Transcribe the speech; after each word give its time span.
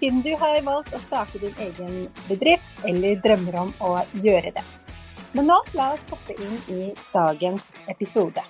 siden 0.00 0.22
du 0.24 0.30
har 0.40 0.62
valgt 0.64 0.94
å 0.96 1.02
starte 1.04 1.40
din 1.42 1.56
egen 1.60 2.06
bedrift 2.24 2.86
eller 2.88 3.20
drømmer 3.20 3.58
om 3.66 3.74
å 3.84 3.90
gjøre 4.24 4.54
det. 4.56 4.64
Men 5.36 5.50
nå 5.50 5.58
la 5.76 5.92
oss 5.94 6.06
hoppe 6.10 6.34
inn 6.40 6.56
i 6.72 6.80
dagens 7.12 7.68
episode. 7.92 8.42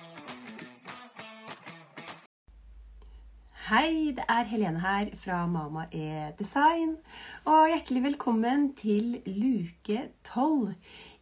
Hei, 3.67 4.11
det 4.15 4.23
er 4.31 4.47
Helene 4.49 4.81
her 4.83 5.11
fra 5.19 5.43
Mama 5.47 5.85
e 5.95 6.31
Design. 6.39 6.97
Og 7.47 7.69
hjertelig 7.71 8.01
velkommen 8.09 8.71
til 8.79 9.21
luke 9.27 10.07
tolv 10.27 10.73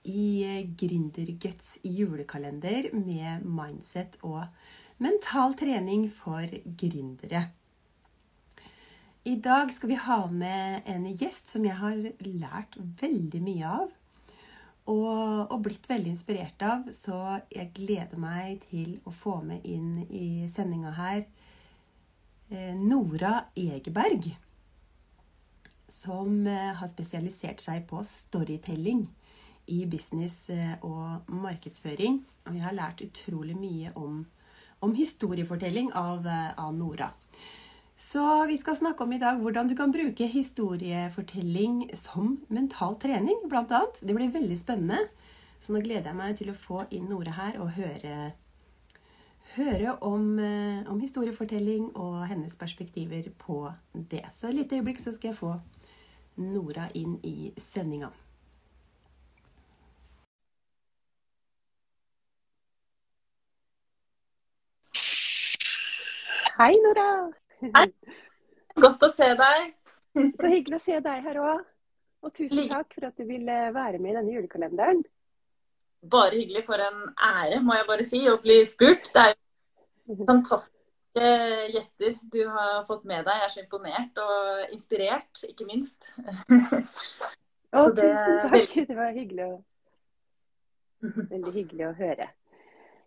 i 0.09 0.63
Gründerguts 0.79 1.77
julekalender 1.83 2.89
med 2.95 3.45
mindset 3.45 4.17
og 4.21 4.45
mental 5.01 5.57
trening 5.59 6.07
for 6.13 6.45
gründere. 6.79 7.49
I 9.29 9.35
dag 9.35 9.73
skal 9.73 9.89
vi 9.89 9.95
ha 9.95 10.23
med 10.31 10.81
en 10.89 11.03
gjest 11.13 11.51
som 11.53 11.65
jeg 11.67 11.75
har 11.77 11.97
lært 12.25 12.77
veldig 12.97 13.41
mye 13.45 13.73
av. 13.83 13.91
Og, 14.89 15.51
og, 15.51 15.59
blitt 15.67 15.85
veldig 15.85 16.15
inspirert 16.15 16.63
av. 16.65 16.87
Så 16.95 17.17
jeg 17.53 17.69
gleder 17.77 18.17
meg 18.17 18.63
til 18.71 18.95
å 19.05 19.13
få 19.13 19.35
med 19.45 19.67
inn 19.69 19.99
i 20.07 20.47
sendinga 20.49 20.95
her 20.97 21.19
eh, 21.21 22.73
Nora 22.73 23.35
Egeberg. 23.53 24.31
Som 25.93 26.41
eh, 26.49 26.73
har 26.81 26.89
spesialisert 26.89 27.61
seg 27.61 27.85
på 27.91 28.01
storytelling 28.09 29.05
i 29.69 29.83
business 29.85 30.47
eh, 30.49 30.73
og 30.81 31.29
markedsføring. 31.29 32.23
Og 32.47 32.57
jeg 32.57 32.65
har 32.65 32.79
lært 32.81 33.05
utrolig 33.05 33.61
mye 33.61 33.93
om, 33.93 34.23
om 34.81 34.97
historiefortelling 34.97 35.93
av, 35.93 36.25
av 36.57 36.73
Nora. 36.73 37.13
Så 37.99 38.45
vi 38.47 38.55
skal 38.57 38.77
snakke 38.79 39.03
om 39.03 39.11
i 39.11 39.19
dag 39.19 39.41
hvordan 39.43 39.67
du 39.67 39.73
kan 39.75 39.91
bruke 39.91 40.23
historiefortelling 40.31 41.81
som 41.99 42.37
mental 42.47 42.93
trening, 42.95 43.41
bl.a. 43.51 43.81
Det 43.99 44.13
blir 44.15 44.31
veldig 44.31 44.55
spennende. 44.55 45.09
Så 45.59 45.73
nå 45.75 45.81
gleder 45.83 46.07
jeg 46.07 46.15
meg 46.15 46.37
til 46.39 46.51
å 46.53 46.55
få 46.55 46.85
inn 46.95 47.09
Nore 47.11 47.33
her 47.35 47.57
og 47.59 47.73
høre, 47.75 48.29
høre 49.57 49.97
om, 49.99 50.39
eh, 50.39 50.87
om, 50.87 51.01
historiefortelling 51.03 51.89
og 51.91 52.23
hennes 52.31 52.55
perspektiver 52.55 53.27
på 53.43 53.65
det. 53.91 54.23
Så 54.31 54.47
et 54.47 54.55
lite 54.61 54.79
øyeblikk 54.79 55.03
så 55.03 55.11
skal 55.17 55.33
jeg 55.33 55.39
få 55.41 55.57
Nora 56.39 56.87
inn 56.95 57.19
i 57.27 57.51
sendinga. 57.59 58.13
Hei, 66.55 66.71
Nora. 66.79 67.48
Hei. 67.59 67.89
Godt 68.79 69.03
å 69.03 69.09
se 69.11 69.27
deg. 69.35 69.71
Så 70.15 70.49
hyggelig 70.51 70.79
å 70.79 70.83
se 70.83 70.99
deg 71.03 71.25
her 71.27 71.39
òg. 71.43 71.63
Og 72.23 72.33
tusen 72.35 72.67
takk 72.71 72.91
for 72.95 73.07
at 73.07 73.19
du 73.19 73.25
ville 73.27 73.57
være 73.75 73.99
med 73.99 74.13
i 74.13 74.17
denne 74.17 74.33
julekalenderen. 74.35 75.01
Bare 76.11 76.37
hyggelig. 76.37 76.65
For 76.67 76.83
en 76.83 77.01
ære, 77.15 77.59
må 77.63 77.75
jeg 77.75 77.87
bare 77.87 78.07
si, 78.07 78.21
å 78.31 78.37
bli 78.43 78.59
spurt. 78.67 79.11
Det 79.11 79.25
er 79.25 79.35
jo 80.07 80.27
fantastiske 80.27 80.77
gjester 81.73 82.15
du 82.31 82.41
har 82.47 82.85
fått 82.87 83.03
med 83.09 83.27
deg. 83.27 83.41
Jeg 83.41 83.47
er 83.47 83.53
så 83.55 83.63
imponert 83.65 84.23
og 84.23 84.75
inspirert, 84.75 85.43
ikke 85.51 85.67
minst. 85.67 86.11
Å, 87.75 87.85
det... 87.93 88.01
tusen 88.01 88.39
takk. 88.49 88.75
Det 88.89 88.97
var 88.97 89.11
hyggelig 89.13 89.45
å, 89.45 89.55
veldig 91.03 91.51
hyggelig 91.53 91.85
å 91.85 91.95
høre. 91.99 92.31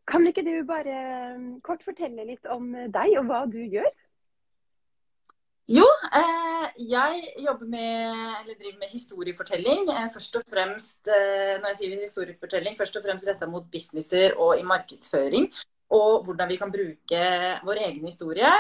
Kan 0.07 0.27
ikke 0.29 0.45
du 0.47 0.55
bare 0.67 0.95
um, 1.35 1.49
kort 1.65 1.83
fortelle 1.87 2.27
litt 2.29 2.47
om 2.51 2.71
deg 2.95 3.17
og 3.19 3.27
hva 3.31 3.43
du 3.51 3.59
gjør? 3.59 3.91
Jo, 5.73 5.85
eh, 6.19 6.65
jeg 6.85 7.21
jobber 7.47 7.69
med, 7.73 8.17
eller 8.43 8.57
driver 8.59 8.79
med 8.83 8.91
historiefortelling. 8.93 9.87
Eh, 9.89 10.09
først 10.13 10.35
og 10.37 10.43
fremst 10.45 11.09
eh, 11.09 11.55
når 11.61 11.71
jeg 11.71 11.79
sier 11.79 12.03
historiefortelling, 12.03 12.77
først 12.77 12.99
og 12.99 13.07
fremst 13.07 13.29
retta 13.31 13.49
mot 13.49 13.71
businesser 13.73 14.37
og 14.37 14.59
i 14.61 14.67
markedsføring. 14.69 15.49
Og 15.97 16.27
hvordan 16.27 16.51
vi 16.51 16.59
kan 16.61 16.73
bruke 16.73 17.23
vår 17.65 17.81
egen 17.87 18.05
historie 18.09 18.53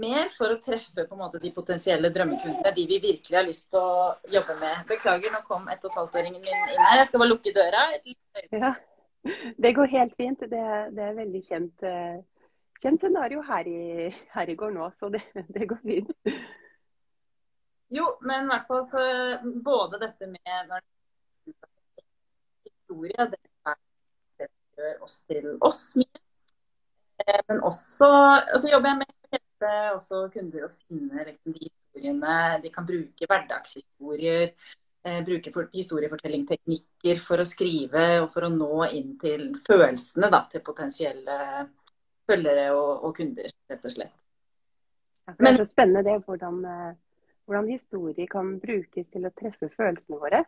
mer 0.00 0.28
for 0.32 0.52
å 0.54 0.58
treffe 0.62 1.04
på 1.04 1.16
en 1.16 1.20
måte 1.20 1.40
de 1.42 1.50
potensielle 1.52 2.08
drømmekundene. 2.14 2.72
De 2.76 2.84
vi 2.88 3.00
virkelig 3.02 3.36
har 3.36 3.44
lyst 3.44 3.66
til 3.72 3.80
å 3.80 4.12
jobbe 4.32 4.56
med. 4.60 4.84
Beklager, 4.88 5.32
nå 5.34 5.40
kom 5.48 5.66
ett 5.68 5.82
og 5.84 5.90
et 5.90 5.98
halvt-åringen 5.98 6.40
min 6.40 6.52
inn 6.52 6.84
her. 6.84 7.00
Jeg 7.00 7.08
skal 7.08 7.24
bare 7.24 7.32
lukke 7.32 7.52
døra. 7.56 7.82
Ja, 8.54 8.72
det 9.60 9.74
går 9.76 9.92
helt 9.96 10.16
fint. 10.16 10.44
Det, 10.52 10.66
det 10.96 11.08
er 11.08 11.18
veldig 11.18 11.42
kjent 11.48 11.88
kjent 12.80 13.02
scenario 13.02 13.42
her 13.44 13.68
i, 13.68 14.08
her 14.34 14.50
i 14.50 14.56
går 14.58 14.72
nå, 14.74 14.88
så 14.98 15.10
det, 15.12 15.22
det, 15.48 15.68
går 15.68 15.80
fint. 15.84 16.32
Jo, 17.90 18.06
men 18.22 18.46
i 18.46 18.52
hvert 18.52 18.66
fall 18.70 18.86
så 18.90 19.04
både 19.64 20.00
dette 20.00 20.30
med 20.30 20.74
historie, 22.64 23.28
det, 23.32 23.40
det 24.38 24.50
gjør 24.78 25.06
oss 25.06 25.20
til 25.28 25.52
oss 25.66 25.84
mye. 25.98 26.24
Eh, 27.26 27.40
men 27.48 27.62
også 27.66 28.08
altså 28.08 28.70
jobber 28.70 28.92
jeg 28.92 29.00
med 29.00 29.10
å 29.10 29.32
hjelpe 29.34 29.72
også 29.96 30.20
kunder 30.34 30.66
å 30.66 30.74
finne 30.86 31.24
liksom, 31.26 31.56
de 31.56 31.66
historiene 31.70 32.36
de 32.62 32.70
kan 32.72 32.86
bruke, 32.86 33.26
hverdagshistorier. 33.26 34.54
Eh, 35.00 35.20
bruke 35.24 35.48
for, 35.52 35.68
historiefortellingteknikker 35.72 37.22
for 37.24 37.40
å 37.40 37.48
skrive 37.48 38.02
og 38.20 38.26
for 38.34 38.44
å 38.44 38.52
nå 38.52 38.84
inn 38.92 39.14
til 39.20 39.46
følelsene 39.64 40.28
da, 40.32 40.42
til 40.52 40.60
potensielle 40.64 41.36
følgere 42.30 42.70
og, 42.76 43.04
og, 43.04 43.14
kunder, 43.18 43.50
rett 43.70 43.84
og 43.84 43.94
slett. 43.94 44.16
Ja, 45.28 45.34
det 45.38 45.52
er 45.52 45.60
så 45.60 45.68
spennende 45.70 46.06
det, 46.06 46.16
hvordan, 46.26 46.62
eh, 46.64 46.94
hvordan 47.46 47.68
historie 47.70 48.26
kan 48.30 48.56
brukes 48.62 49.12
til 49.12 49.26
å 49.28 49.34
treffe 49.36 49.70
følelsene 49.76 50.18
våre. 50.22 50.44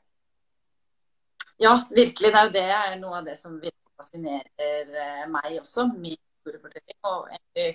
Ja, 1.63 1.85
virkelig. 1.91 2.33
Det 2.33 2.39
er 2.39 2.49
jo 2.49 2.53
det 2.57 2.67
er 2.75 2.99
noe 3.01 3.21
av 3.21 3.27
det 3.29 3.37
som 3.39 3.59
virkelig 3.61 3.97
fascinerer 4.01 4.97
eh, 5.05 5.27
meg 5.31 5.61
også. 5.61 5.87
Min 5.95 6.19
historiefortelling. 6.19 6.99
Og 7.07 7.29
egentlig, 7.31 7.69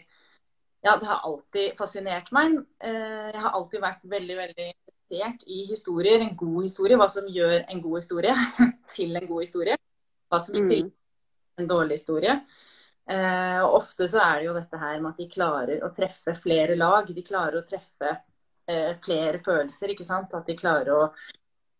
ja, 0.83 0.97
det 0.99 1.07
har 1.07 1.23
alltid 1.23 1.77
fascinert 1.79 2.31
meg. 2.35 2.59
Eh, 2.83 3.31
jeg 3.31 3.41
har 3.45 3.55
alltid 3.55 3.83
vært 3.83 4.03
veldig, 4.03 4.37
veldig 4.41 4.67
interessert 4.67 5.47
i 5.47 5.63
historier. 5.71 6.25
En 6.25 6.35
god 6.37 6.61
historie. 6.67 6.99
Hva 6.99 7.07
som 7.11 7.29
gjør 7.31 7.59
en 7.63 7.81
god 7.81 7.99
historie 8.01 8.35
til 8.95 9.15
en 9.15 9.27
god 9.27 9.45
historie. 9.45 9.77
Hva 10.27 10.41
som 10.43 10.57
skiller 10.57 10.89
mm. 10.89 10.95
en 11.63 11.69
dårlig 11.69 12.01
historie. 12.01 12.39
Eh, 13.07 13.59
og 13.63 13.77
ofte 13.81 14.07
så 14.11 14.19
er 14.19 14.39
det 14.39 14.47
jo 14.49 14.55
dette 14.57 14.79
her 14.81 14.97
med 14.99 15.13
at 15.13 15.19
de 15.21 15.29
klarer 15.31 15.83
å 15.85 15.91
treffe 15.95 16.33
flere 16.35 16.75
lag. 16.75 17.07
De 17.07 17.23
klarer 17.23 17.61
å 17.61 17.67
treffe 17.67 18.09
eh, 18.11 18.93
flere 19.03 19.39
følelser. 19.43 19.93
ikke 19.93 20.07
sant? 20.07 20.35
At 20.35 20.47
de 20.49 20.57
klarer 20.59 20.91
å 20.95 21.03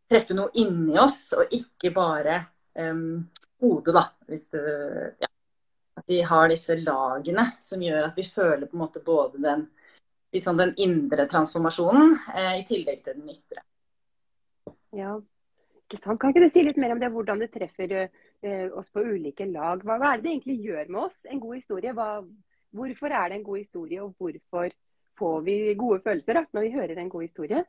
treffe 0.07 0.37
noe 0.37 0.53
inni 0.55 0.95
oss, 0.99 1.33
og 1.35 1.51
ikke 1.51 1.91
bare 1.91 2.39
um, 2.79 3.25
hodet, 3.59 3.95
da. 3.97 4.05
Hvis 4.31 4.47
du, 4.53 4.61
ja. 5.19 5.31
At 5.97 6.05
de 6.07 6.21
har 6.29 6.47
disse 6.47 6.77
lagene 6.79 7.49
som 7.59 7.81
gjør 7.83 8.05
at 8.07 8.15
vi 8.15 8.23
føler 8.29 8.69
på 8.69 8.77
en 8.77 8.83
måte 8.85 9.01
både 9.03 9.41
den, 9.43 9.65
sånn 10.45 10.59
den 10.61 10.75
indre 10.79 11.25
transformasjonen 11.27 12.13
eh, 12.35 12.53
i 12.61 12.67
tillegg 12.69 13.01
til 13.03 13.17
den 13.17 13.33
ytre. 13.33 13.65
Ja, 14.95 15.17
ikke 15.83 15.99
sant. 15.99 16.21
Kan 16.21 16.31
ikke 16.31 16.45
du 16.45 16.53
si 16.53 16.63
litt 16.63 16.79
mer 16.79 16.93
om 16.95 17.01
det, 17.01 17.11
hvordan 17.11 17.41
det 17.43 17.51
treffer 17.51 17.97
Eh, 17.97 18.23
oss 18.77 18.91
på 18.93 19.01
ulike 19.01 19.47
lag. 19.49 19.81
Hva, 19.83 19.97
hva, 19.97 20.11
er 20.13 20.19
det 20.19 20.27
det 20.27 20.33
egentlig 20.35 20.57
gjør 20.67 20.91
med 20.93 21.01
oss, 21.07 21.17
en 21.25 21.41
god 21.41 21.55
historie? 21.57 21.93
Hva, 21.97 22.09
hvorfor 22.77 23.15
er 23.15 23.31
det 23.31 23.39
en 23.39 23.47
god 23.47 23.63
historie, 23.63 24.03
og 24.03 24.13
hvorfor 24.19 24.69
får 25.17 25.41
vi 25.47 25.57
gode 25.79 26.03
følelser 26.05 26.37
da, 26.37 26.45
når 26.53 26.67
vi 26.67 26.75
hører 26.75 27.01
en 27.01 27.09
god 27.09 27.25
historie? 27.25 27.63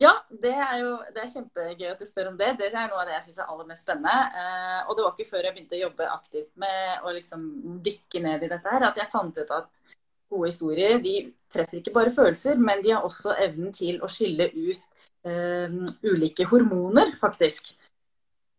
Ja, 0.00 0.14
det 0.42 0.54
er 0.56 0.76
jo 0.80 0.92
det 1.12 1.20
er 1.20 1.32
kjempegøy 1.34 1.88
at 1.90 1.98
du 2.00 2.06
spør 2.08 2.30
om 2.30 2.36
det. 2.40 2.54
Det 2.56 2.70
er 2.70 2.88
noe 2.88 3.02
av 3.02 3.08
det 3.08 3.18
jeg 3.18 3.26
syns 3.26 3.40
er 3.42 3.50
aller 3.52 3.66
mest 3.68 3.84
spennende. 3.84 4.14
Eh, 4.42 4.78
og 4.88 4.96
det 4.96 5.04
var 5.04 5.12
ikke 5.12 5.28
før 5.28 5.44
jeg 5.44 5.56
begynte 5.56 5.76
å 5.76 5.82
jobbe 5.82 6.06
aktivt 6.08 6.52
med 6.62 7.04
å 7.04 7.12
liksom 7.16 7.42
dykke 7.84 8.22
ned 8.24 8.46
i 8.46 8.48
dette 8.48 8.72
her, 8.72 8.86
at 8.88 8.96
jeg 8.96 9.12
fant 9.12 9.40
ut 9.42 9.52
at 9.58 9.82
gode 10.30 10.48
historier 10.48 11.02
de 11.04 11.14
treffer 11.52 11.80
ikke 11.80 11.92
bare 11.92 12.14
følelser, 12.16 12.56
men 12.56 12.80
de 12.84 12.94
har 12.94 13.04
også 13.04 13.34
evnen 13.44 13.74
til 13.76 13.98
å 14.00 14.08
skille 14.08 14.48
ut 14.54 15.04
eh, 15.28 15.76
ulike 16.06 16.48
hormoner, 16.48 17.12
faktisk. 17.20 17.74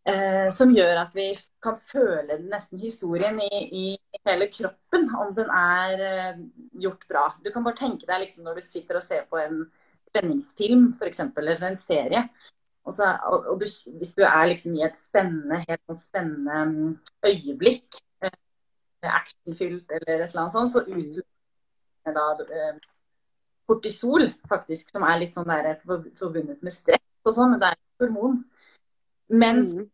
Eh, 0.10 0.48
som 0.50 0.72
gjør 0.74 0.98
at 0.98 1.14
vi 1.14 1.28
kan 1.62 1.76
føle 1.92 2.40
nesten 2.50 2.80
historien 2.82 3.38
i, 3.44 3.60
i, 3.62 3.84
hele 4.26 4.48
kroppen, 4.50 5.06
om 5.14 5.30
den 5.38 5.52
er 5.54 6.02
eh, 6.08 6.40
gjort 6.82 7.06
bra. 7.10 7.26
Du 7.46 7.52
kan 7.54 7.66
bare 7.68 7.78
tenke 7.78 8.08
deg 8.10 8.24
liksom 8.24 8.48
når 8.48 8.58
du 8.58 8.66
sitter 8.66 8.98
og 8.98 9.06
ser 9.06 9.28
på 9.30 9.38
en 9.38 9.60
spenningsfilm 10.10 10.88
f.eks., 10.98 11.22
eller 11.38 11.68
en 11.68 11.78
serie. 11.78 12.24
Og, 12.82 12.96
så, 12.98 13.12
og, 13.30 13.46
og 13.52 13.62
du, 13.62 13.68
hvis 14.00 14.16
du 14.18 14.24
er 14.26 14.48
liksom 14.50 14.80
i 14.80 14.86
et 14.88 14.98
spennende, 14.98 15.62
helt 15.68 15.84
sånn 15.86 16.00
spennende 16.00 16.64
mm, 16.72 16.96
øyeblikk, 17.30 18.02
eh, 18.26 18.40
actionfylt 19.06 19.94
eller 20.00 20.16
et 20.16 20.32
eller 20.32 20.48
annet 20.48 20.56
sånt, 20.56 20.74
så 20.74 20.82
utløser 20.82 22.18
da 22.18 22.26
eh, 22.48 22.82
kortisol, 23.70 24.32
faktisk, 24.50 24.90
som 24.90 25.06
er 25.06 25.22
litt 25.22 25.38
sånn 25.38 25.54
der 25.54 25.76
forbundet 25.86 26.66
med 26.66 26.74
stress 26.74 27.06
og 27.30 27.38
sånn, 27.38 27.54
men 27.54 27.62
det 27.62 27.70
er 27.70 27.80
hormon. 28.02 28.42
Mens 29.32 29.74
mm 29.76 29.88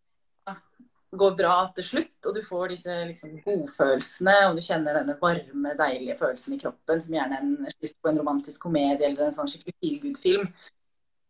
går 1.18 1.36
bra 1.40 1.56
til 1.76 1.86
slutt, 1.86 2.16
og 2.26 2.36
du 2.36 2.42
får 2.46 2.74
disse 2.74 2.96
liksom, 3.10 3.38
godfølelsene, 3.46 4.36
og 4.48 4.58
du 4.58 4.64
kjenner 4.66 4.98
denne 5.00 5.16
varme, 5.22 5.76
deilige 5.80 6.18
følelsen 6.20 6.56
i 6.56 6.60
kroppen, 6.62 7.02
som 7.04 7.16
gjerne 7.16 7.38
er 7.38 7.46
en 7.46 7.70
slutt 7.72 7.96
på 8.02 8.12
en 8.12 8.20
romantisk 8.22 8.66
komedie 8.68 9.08
eller 9.08 9.28
en 9.28 9.38
sånn 9.38 9.50
skikkelig 9.52 9.78
feelgood-film, 9.80 10.50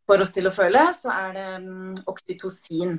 får 0.07 0.23
oss 0.23 0.33
til 0.33 0.49
å 0.49 0.55
føle, 0.55 0.83
så 0.97 1.13
er 1.13 1.31
det 1.35 1.47
um, 1.61 1.95
oksytocin 2.09 2.97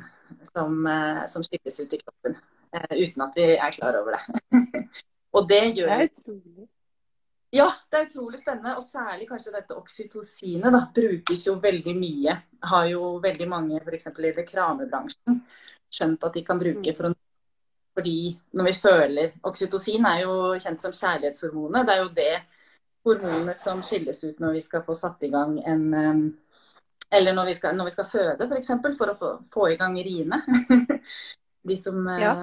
som, 0.52 0.81
uh, 0.87 1.25
som 1.31 1.44
slippes 1.46 1.81
ut 1.81 1.94
i 1.96 2.00
kroppen. 2.02 2.37
Uh, 2.75 2.90
uten 3.00 3.25
at 3.25 3.38
vi 3.38 3.46
er 3.56 3.75
klar 3.75 3.96
over 4.02 4.19
det. 4.19 4.82
og 5.37 5.49
det 5.50 5.62
gjør 5.81 6.04
det. 6.04 6.11
Ja, 7.54 7.68
det 7.88 7.98
er 7.98 8.08
utrolig 8.10 8.40
spennende. 8.42 8.76
Og 8.76 8.84
særlig 8.84 9.28
kanskje 9.28 9.54
dette 9.54 9.76
oksytocinet 9.76 10.74
da, 10.74 10.82
brukes 10.94 11.46
jo 11.46 11.56
veldig 11.62 11.94
mye. 11.96 12.36
Har 12.72 12.90
jo 12.90 13.14
veldig 13.24 13.48
mange 13.48 13.80
f.eks. 13.80 14.10
i 14.12 14.34
reklamebransjen 14.36 15.40
skjønt 15.88 16.26
at 16.28 16.34
de 16.36 16.44
kan 16.44 16.60
bruke 16.60 16.92
for 16.96 17.08
å 17.08 17.14
fordi 17.98 18.38
når 18.54 18.68
vi 18.68 18.72
føler 18.78 19.32
Oksytocin 19.48 20.04
er 20.06 20.20
jo 20.22 20.34
kjent 20.62 20.78
som 20.78 20.92
kjærlighetshormonet. 20.94 21.86
Det 21.88 21.94
er 21.94 22.02
jo 22.04 22.12
det 22.14 22.34
hormonet 23.08 23.58
som 23.58 23.80
skilles 23.82 24.20
ut 24.22 24.38
når 24.38 24.54
vi 24.54 24.60
skal 24.62 24.84
få 24.86 24.94
satt 24.94 25.24
i 25.26 25.30
gang 25.32 25.56
en 25.66 25.88
Eller 27.10 27.34
når 27.34 27.48
vi 27.48 27.54
skal, 27.56 27.74
når 27.74 27.88
vi 27.88 27.94
skal 27.96 28.06
føde, 28.12 28.46
f.eks. 28.46 28.70
For, 28.84 28.94
for 29.00 29.10
å 29.10 29.16
få, 29.18 29.32
få, 29.50 29.66
i 29.72 29.76
gang 29.80 29.96
riene. 29.96 30.42
De 31.68 31.76
som 31.80 32.06
eh, 32.06 32.22
ja. 32.22 32.34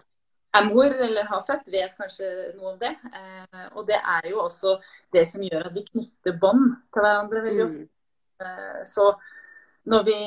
Er 0.57 0.67
mor 0.67 0.85
eller 1.07 1.29
har 1.29 1.45
født, 1.47 1.71
vet 1.73 1.95
kanskje 1.99 2.31
noe 2.57 2.73
om 2.73 2.79
det. 2.81 2.93
Eh, 3.11 3.67
og 3.73 3.87
det 3.87 3.99
er 3.99 4.29
jo 4.31 4.41
også 4.45 4.77
det 5.13 5.25
som 5.29 5.43
gjør 5.45 5.69
at 5.69 5.75
vi 5.75 5.85
knytter 5.91 6.37
bånd 6.41 6.75
til 6.93 7.05
hverandre 7.05 7.43
veldig 7.45 7.65
ofte. 7.65 7.85
Mm. 7.85 8.45
Eh, 8.45 8.83
så 8.89 9.09
når 9.85 10.05
vi, 10.07 10.19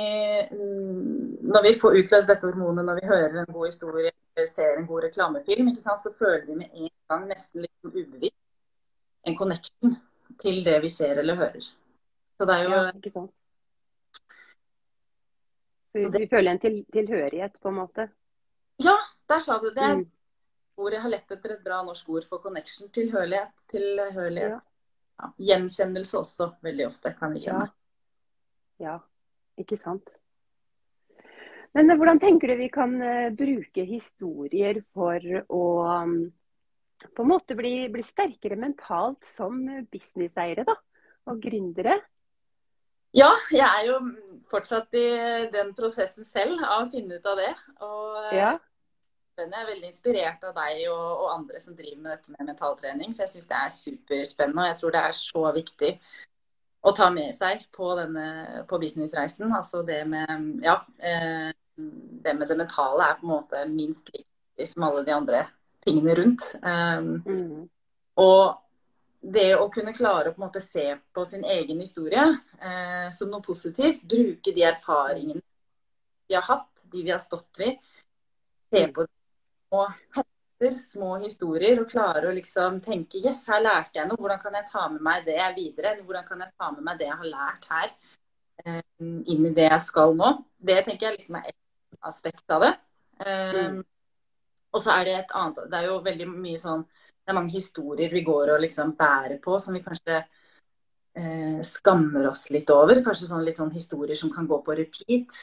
når 1.53 1.63
vi, 1.67 1.73
får 1.81 1.97
utløst 2.01 2.29
dette 2.31 2.47
hormonet, 2.47 2.85
når 2.87 3.01
vi 3.01 3.09
hører 3.11 3.41
en 3.41 3.55
god 3.55 3.67
historie 3.67 4.13
eller 4.13 4.47
ser 4.47 4.77
en 4.79 4.87
god 4.87 5.09
reklamefilm, 5.09 5.73
så 5.83 6.13
føler 6.19 6.45
vi 6.47 6.61
med 6.61 6.69
en 6.75 6.93
gang 7.11 7.25
nesten 7.27 7.65
litt 7.65 7.89
ubevisst 7.91 8.39
en 9.27 9.37
connection 9.37 9.97
til 10.39 10.63
det 10.65 10.79
vi 10.83 10.91
ser 10.93 11.19
eller 11.19 11.37
hører. 11.37 11.67
Så 12.39 12.47
det 12.47 12.55
er 12.55 12.63
jo 12.63 12.71
ja, 12.77 12.85
ikke 12.95 13.11
sant. 13.11 13.33
Vi, 15.97 16.07
vi 16.15 16.29
føler 16.31 16.53
en 16.53 16.61
til, 16.63 16.85
tilhørighet, 16.93 17.59
på 17.63 17.73
en 17.73 17.81
måte? 17.81 18.09
Ja, 18.79 18.95
der 19.29 19.43
sa 19.43 19.59
du 19.59 19.73
det. 19.75 19.89
Mm. 19.97 20.07
Ord 20.79 20.97
jeg 20.97 21.05
har 21.05 21.13
lett 21.13 21.35
etter 21.35 21.55
et 21.55 21.65
bra 21.65 21.83
norsk 21.87 22.09
ord 22.15 22.27
for 22.31 22.43
connection. 22.43 22.91
Tilhørighet. 22.95 23.55
Tilhørighet. 23.73 24.57
Ja. 24.57 24.65
Ja, 25.19 25.33
gjenkjennelse 25.43 26.21
også, 26.21 26.53
veldig 26.63 26.87
ofte, 26.87 27.11
kan 27.19 27.35
vi 27.35 27.43
kjenne. 27.43 27.67
Ja. 28.79 28.93
ja. 28.93 28.99
Ikke 29.59 29.79
sant. 29.81 30.13
Men 31.75 31.91
hvordan 31.99 32.21
tenker 32.23 32.53
du 32.53 32.61
vi 32.61 32.69
kan 32.73 32.95
eh, 33.03 33.31
bruke 33.35 33.83
historier 33.87 34.79
for 34.95 35.25
å 35.51 35.65
mm, 36.07 36.21
på 37.15 37.25
en 37.25 37.31
måte 37.31 37.57
bli, 37.59 37.73
bli 37.93 38.05
sterkere 38.07 38.59
mentalt 38.59 39.27
som 39.35 39.59
businesseiere 39.91 40.65
da, 40.67 40.77
og 41.29 41.43
gründere? 41.43 41.99
Ja, 43.17 43.33
jeg 43.51 43.67
er 43.67 43.85
jo 43.89 43.99
fortsatt 44.51 44.95
i 44.99 45.07
den 45.53 45.75
prosessen 45.77 46.27
selv 46.29 46.63
av 46.63 46.87
å 46.87 46.91
finne 46.93 47.19
ut 47.19 47.29
av 47.29 47.39
det. 47.41 47.53
Og 47.83 48.19
eh, 48.29 48.39
ja. 49.39 49.49
jeg 49.49 49.63
er 49.63 49.69
veldig 49.73 49.91
inspirert 49.91 50.47
av 50.49 50.57
deg 50.57 50.85
og, 50.93 51.05
og, 51.09 51.29
andre 51.35 51.61
som 51.63 51.77
driver 51.79 52.01
med 52.03 52.15
dette 52.15 52.35
med 52.35 52.51
mentaltrening. 52.53 53.15
For 53.15 53.25
jeg 53.25 53.35
syns 53.35 53.51
det 53.51 53.61
er 53.61 53.77
superspennende, 53.77 54.65
og 54.65 54.73
jeg 54.73 54.81
tror 54.81 54.97
det 54.97 55.05
er 55.05 55.21
så 55.21 55.45
viktig 55.57 55.93
å 56.89 56.95
ta 56.95 57.09
med 57.11 57.35
seg 57.35 57.65
på, 57.75 57.93
denne, 57.99 58.27
på 58.71 58.81
businessreisen. 58.83 59.53
Altså 59.55 59.83
det 59.87 60.03
med 60.11 60.65
ja, 60.67 60.81
eh, 60.99 61.51
det 61.79 62.35
med 62.35 62.51
det 62.51 62.59
mentale 62.59 63.07
er 63.07 63.21
på 63.21 63.27
en 63.27 63.35
måte 63.37 63.63
minst 63.71 64.11
like 64.15 64.29
viktig 64.59 64.73
som 64.73 64.83
alle 64.83 65.05
de 65.05 65.13
andre 65.13 65.47
tingene 65.85 66.15
rundt. 66.15 66.55
Um, 66.63 67.23
mm. 67.27 67.69
Og 68.17 68.59
det 69.21 69.57
å 69.57 69.69
kunne 69.71 69.95
klare 69.95 70.31
å 70.31 70.35
på 70.35 70.43
en 70.43 70.47
måte 70.47 70.61
se 70.61 70.97
på 71.15 71.25
sin 71.25 71.45
egen 71.45 71.81
historie 71.81 72.23
eh, 72.61 73.11
som 73.11 73.31
noe 73.31 73.43
positivt, 73.43 74.03
bruke 74.03 74.53
de 74.55 74.63
erfaringene 74.63 75.43
vi 76.29 76.35
har 76.35 76.43
hatt, 76.43 76.85
de 76.85 77.03
vi 77.03 77.11
har 77.11 77.21
stått 77.21 77.59
ved, 77.59 77.79
se 78.71 78.85
mm. 78.85 78.93
på 78.93 79.07
det 79.07 79.18
og 79.75 80.25
små 80.79 81.17
historier 81.23 81.79
og 81.81 81.91
klarer 81.91 82.29
å 82.29 82.35
liksom 82.35 82.81
tenke 82.83 83.21
yes, 83.23 83.45
her 83.51 83.63
lærte 83.63 84.01
jeg 84.01 84.09
noe. 84.09 84.19
Hvordan 84.19 84.41
kan 84.43 84.57
jeg 84.59 84.67
ta 84.71 84.87
med 84.91 85.05
meg 85.07 85.27
det 85.29 85.39
videre? 85.57 85.97
Hvordan 86.03 86.27
kan 86.27 86.43
jeg 86.43 86.55
ta 86.59 86.71
med 86.75 86.87
meg 86.87 86.99
det 86.99 87.07
jeg 87.07 87.19
har 87.21 87.31
lært 87.31 87.69
her, 87.71 87.93
eh, 88.65 88.83
inn 89.01 89.47
i 89.47 89.55
det 89.55 89.69
jeg 89.69 89.85
skal 89.87 90.17
nå? 90.19 90.33
Det 90.59 90.81
tenker 90.85 91.09
jeg 91.09 91.19
liksom 91.19 91.39
er 91.39 91.53
ett 91.53 92.01
aspekt 92.03 92.51
av 92.51 92.67
det. 92.67 92.75
Mm. 93.19 93.85
Og 94.75 94.83
så 94.83 94.93
er 94.95 95.05
det 95.05 95.15
et 95.19 95.33
annet 95.35 95.57
Det 95.67 95.79
er 95.79 95.87
jo 95.89 95.95
veldig 96.05 96.27
mye 96.31 96.59
sånn 96.63 96.85
Det 96.87 97.33
er 97.33 97.35
mange 97.35 97.51
historier 97.51 98.13
vi 98.13 98.21
går 98.23 98.53
og 98.53 98.61
liksom 98.63 98.93
bærer 98.95 99.41
på 99.43 99.57
som 99.59 99.75
vi 99.75 99.81
kanskje 99.83 100.21
eh, 101.19 101.59
skammer 101.67 102.29
oss 102.31 102.47
litt 102.55 102.71
over. 102.71 103.03
Kanskje 103.05 103.31
sånn 103.31 103.45
litt 103.45 103.59
sånn 103.59 103.75
historier 103.75 104.17
som 104.17 104.31
kan 104.33 104.47
gå 104.47 104.61
på 104.65 104.77
repeat 104.79 105.43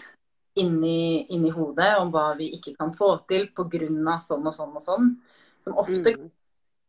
inni, 0.61 1.25
inni 1.35 1.51
hodet 1.53 1.93
om 1.99 2.11
hva 2.13 2.29
vi 2.39 2.51
ikke 2.57 2.75
kan 2.77 2.93
få 2.95 3.17
til 3.29 3.49
pga. 3.55 4.19
sånn 4.23 4.47
og 4.47 4.53
sånn 4.55 4.75
og 4.75 4.83
sånn. 4.83 5.15
Som 5.63 5.77
ofte 5.81 6.15
mm. 6.15 6.29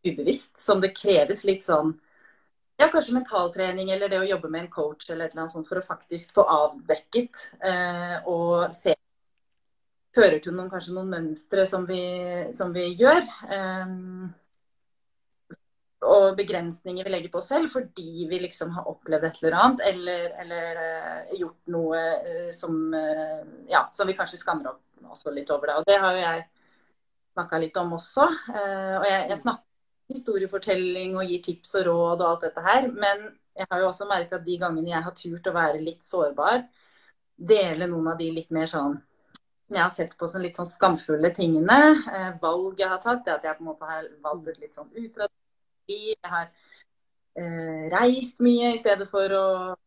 ubevisst. 0.07 0.57
Som 0.63 0.81
det 0.81 0.95
kreves 0.97 1.45
litt 1.45 1.65
sånn 1.65 1.97
ja, 2.77 2.91
kanskje 2.93 3.15
mentaltrening 3.17 3.91
eller 3.91 4.11
det 4.13 4.19
å 4.21 4.29
jobbe 4.29 4.51
med 4.53 4.67
en 4.67 4.73
coach 4.73 5.09
eller 5.09 5.27
et 5.27 5.33
eller 5.33 5.47
annet 5.47 5.55
sånt 5.55 5.69
for 5.69 5.81
å 5.81 5.87
faktisk 5.87 6.35
få 6.37 6.45
avdekket 6.45 7.47
eh, 7.65 8.17
og 8.29 8.75
se 8.77 8.97
Fører 10.17 10.39
til 10.41 10.55
noen, 10.57 10.71
kanskje 10.73 10.95
noen 10.97 11.11
mønstre 11.13 11.67
som 11.69 11.83
vi, 11.85 12.01
som 12.57 12.71
vi 12.73 12.87
gjør. 12.97 13.19
Eh, 13.53 13.91
og 16.07 16.37
begrensninger 16.39 17.07
vi 17.07 17.13
legger 17.13 17.33
på 17.33 17.41
oss 17.41 17.51
selv 17.53 17.73
fordi 17.73 18.27
vi 18.31 18.41
liksom 18.45 18.73
har 18.77 18.89
opplevd 18.91 19.29
et 19.29 19.41
eller 19.43 19.57
annet, 19.61 19.83
eller, 19.91 20.27
eller 20.43 20.81
uh, 20.81 21.37
gjort 21.39 21.73
noe 21.75 22.03
uh, 22.27 22.51
som, 22.55 22.77
uh, 22.95 23.43
ja, 23.71 23.87
som 23.93 24.09
vi 24.09 24.17
kanskje 24.19 24.41
skammer 24.41 24.73
oss 25.11 25.27
litt 25.33 25.51
over. 25.55 25.71
Det. 25.71 25.79
Og 25.81 25.89
det 25.89 25.99
har 26.03 26.17
jo 26.17 26.23
jeg 26.23 26.45
snakka 27.37 27.61
litt 27.63 27.77
om 27.79 27.93
også. 27.99 28.27
og 28.27 29.05
jeg, 29.07 29.27
jeg 29.31 29.39
snakker 29.43 30.15
historiefortelling 30.15 31.17
og 31.19 31.31
gir 31.31 31.43
tips 31.45 31.75
og 31.81 31.87
råd 31.89 32.23
og 32.23 32.29
alt 32.31 32.47
dette 32.47 32.65
her. 32.65 32.89
Men 32.91 33.27
jeg 33.57 33.69
har 33.71 33.83
jo 33.83 33.91
også 33.91 34.09
merka 34.09 34.39
at 34.39 34.47
de 34.47 34.57
gangene 34.63 34.93
jeg 34.95 35.05
har 35.05 35.17
turt 35.21 35.51
å 35.51 35.55
være 35.55 35.83
litt 35.85 36.07
sårbar, 36.07 36.65
dele 37.37 37.89
noen 37.91 38.13
av 38.15 38.19
de 38.21 38.31
litt 38.33 38.55
mer 38.55 38.71
sånn 38.71 38.97
jeg 39.67 39.83
har 39.83 39.91
sett 39.91 40.13
på 40.19 40.29
som 40.31 40.45
litt 40.45 40.59
sånn 40.59 40.69
skamfulle 40.71 41.33
tingene. 41.35 41.79
valg 42.41 42.79
jeg 42.79 42.89
har 42.89 43.03
tatt, 43.03 43.25
det 43.27 43.35
at 43.35 43.45
jeg 43.45 43.59
på 43.59 43.65
en 43.65 43.71
måte 43.73 43.89
har 43.91 44.07
valgt 44.23 44.53
et 44.53 44.63
litt 44.63 44.79
sånn 44.79 44.93
utradisjonelt 44.93 45.46
jeg 45.89 46.31
har 46.31 46.49
eh, 47.39 47.87
reist 47.93 48.41
mye 48.45 48.73
i 48.75 48.81
stedet 48.81 49.09
for 49.11 49.33
å 49.37 49.47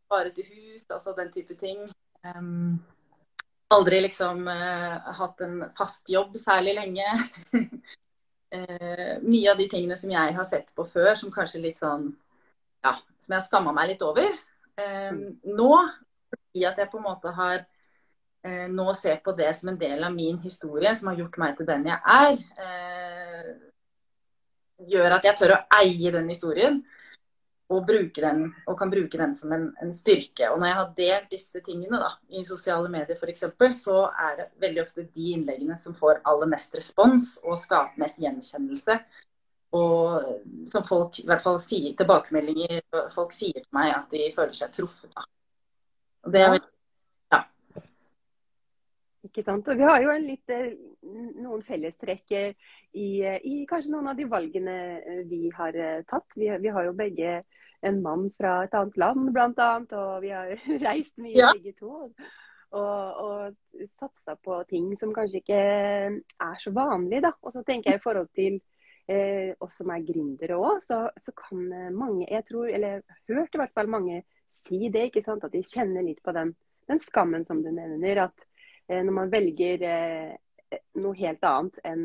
fare 0.09 0.31
til 0.33 0.47
hus, 0.49 0.85
altså 0.89 1.13
den 1.17 1.31
type 1.33 1.55
ting. 1.59 1.85
Um, 2.25 2.79
aldri 3.73 4.01
liksom 4.01 4.47
eh, 4.49 5.13
hatt 5.19 5.41
en 5.45 5.63
fast 5.77 6.09
jobb 6.09 6.37
særlig 6.39 6.75
lenge. 6.79 7.05
eh, 8.55 9.17
mye 9.21 9.51
av 9.51 9.59
de 9.59 9.69
tingene 9.69 9.97
som 9.99 10.11
jeg 10.13 10.35
har 10.35 10.47
sett 10.47 10.73
på 10.75 10.87
før, 10.89 11.13
som 11.19 11.33
kanskje 11.33 11.63
litt 11.67 11.81
sånn 11.81 12.11
Ja, 12.79 12.93
som 13.19 13.33
jeg 13.33 13.41
har 13.41 13.47
skamma 13.47 13.73
meg 13.75 13.91
litt 13.91 14.03
over. 14.07 14.29
Um, 14.79 15.35
nå, 15.43 15.73
fordi 16.31 16.63
at 16.63 16.77
jeg 16.79 16.87
på 16.87 17.01
en 17.01 17.09
måte 17.09 17.33
har 17.35 17.57
eh, 17.59 18.67
nå 18.71 18.93
ser 18.95 19.19
på 19.25 19.33
det 19.35 19.51
som 19.57 19.73
en 19.73 19.79
del 19.79 20.05
av 20.07 20.13
min 20.15 20.39
historie, 20.39 20.93
som 20.95 21.11
har 21.11 21.19
gjort 21.19 21.35
meg 21.41 21.57
til 21.57 21.67
den 21.67 21.89
jeg 21.91 21.99
er. 21.99 22.39
Gjør 24.87 25.17
at 25.17 25.27
jeg 25.27 25.37
tør 25.39 25.55
å 25.57 25.61
eie 25.81 26.11
den 26.15 26.31
historien. 26.31 26.79
Og, 27.69 27.83
bruke 27.85 28.23
den, 28.23 28.47
og 28.65 28.79
kan 28.79 28.89
bruke 28.89 29.17
den 29.19 29.35
som 29.37 29.51
en, 29.53 29.67
en, 29.77 29.91
styrke. 29.93 30.47
Og 30.49 30.57
når 30.57 30.71
jeg 30.71 30.77
har 30.77 30.93
delt 30.97 31.33
disse 31.35 31.59
tingene 31.61 31.99
da, 32.01 32.07
i 32.33 32.41
sosiale 32.41 32.89
medier 32.89 33.13
f.eks., 33.13 33.43
så 33.77 33.99
er 34.09 34.39
det 34.39 34.47
veldig 34.63 34.81
ofte 34.81 35.05
de 35.05 35.27
innleggene 35.35 35.77
som 35.77 35.93
får 35.93 36.23
aller 36.31 36.49
mest 36.49 36.73
respons 36.73 37.27
og 37.43 37.59
skaper 37.61 38.01
mest 38.01 38.17
gjenkjennelse. 38.23 38.97
Og 39.77 40.65
som 40.71 40.87
folk 40.87 41.21
i 41.21 41.27
hvert 41.29 41.45
fall 41.45 41.59
sier 41.61 41.93
tilbakemeldinger 41.93 42.81
folk 43.13 43.37
sier 43.37 43.59
til 43.59 43.69
meg 43.77 43.93
at 43.93 44.09
de 44.17 44.31
føler 44.33 44.57
seg 44.57 44.73
truffet 44.73 45.13
av. 45.13 45.29
Og 46.25 46.33
det 46.33 46.41
er 46.41 46.53
veldig 46.55 46.78
ikke 49.27 49.43
sant? 49.43 49.67
Og 49.67 49.79
vi 49.79 49.87
har 49.87 50.01
jo 50.03 50.15
litt, 50.23 50.51
eh, 50.53 50.73
noen 51.43 51.63
fellestrekk 51.65 52.35
i, 52.37 53.07
i, 53.25 53.55
kanskje 53.69 53.93
noen 53.93 54.11
av 54.11 54.19
de 54.19 54.27
valgene 54.31 54.75
eh, 54.99 55.23
vi 55.29 55.49
har 55.55 55.75
eh, 55.75 56.03
tatt. 56.09 56.27
Vi, 56.37 56.49
vi 56.63 56.73
har 56.75 56.87
jo 56.87 56.95
begge 56.97 57.39
en 57.85 58.01
mann 58.03 58.27
fra 58.37 58.63
et 58.65 58.75
annet 58.75 58.97
land, 58.99 59.29
annet. 59.37 59.93
Og 59.93 60.21
vi 60.23 60.33
har 60.35 60.53
reist 60.87 61.17
mye 61.21 61.37
Ja. 61.37 61.51
begge 61.55 61.75
to. 61.79 62.11
Og, 62.69 63.21
og 63.25 63.85
satsa 63.97 64.35
på 64.37 64.59
ting 64.69 64.91
som 64.99 65.13
kanskje 65.15 65.39
ikke 65.41 65.59
er 65.59 66.59
så 66.61 66.73
vanlig, 66.75 67.23
da. 67.25 67.33
Og 67.41 67.55
så 67.55 67.63
tenker 67.65 67.91
jeg 67.95 68.01
i 68.01 68.03
forhold 68.03 68.29
til 68.37 68.59
eh, 69.09 69.55
oss 69.59 69.79
som 69.81 69.89
er 69.93 70.05
gründere 70.05 70.59
òg, 70.59 70.83
så, 70.85 71.07
så 71.17 71.33
kan 71.37 71.63
eh, 71.73 71.89
mange, 71.89 72.27
jeg 72.29 72.45
tror, 72.45 72.69
eller 72.69 72.99
jeg 72.99 73.39
hørt 73.39 73.55
i 73.57 73.61
hvert 73.63 73.73
fall 73.73 73.89
mange 73.89 74.21
si 74.53 74.89
det, 74.93 75.09
ikke 75.09 75.25
sant. 75.25 75.45
At 75.45 75.55
de 75.55 75.63
kjenner 75.65 76.05
litt 76.05 76.21
på 76.25 76.33
den, 76.35 76.53
den 76.89 77.01
skammen 77.01 77.45
som 77.47 77.63
du 77.65 77.71
nevner. 77.73 78.25
At 78.27 78.37
eh, 78.37 78.48
når 78.89 79.13
man 79.13 79.31
velger 79.31 79.85
eh, 79.85 80.79
noe 81.01 81.17
helt 81.17 81.45
annet 81.45 81.79
enn 81.85 82.03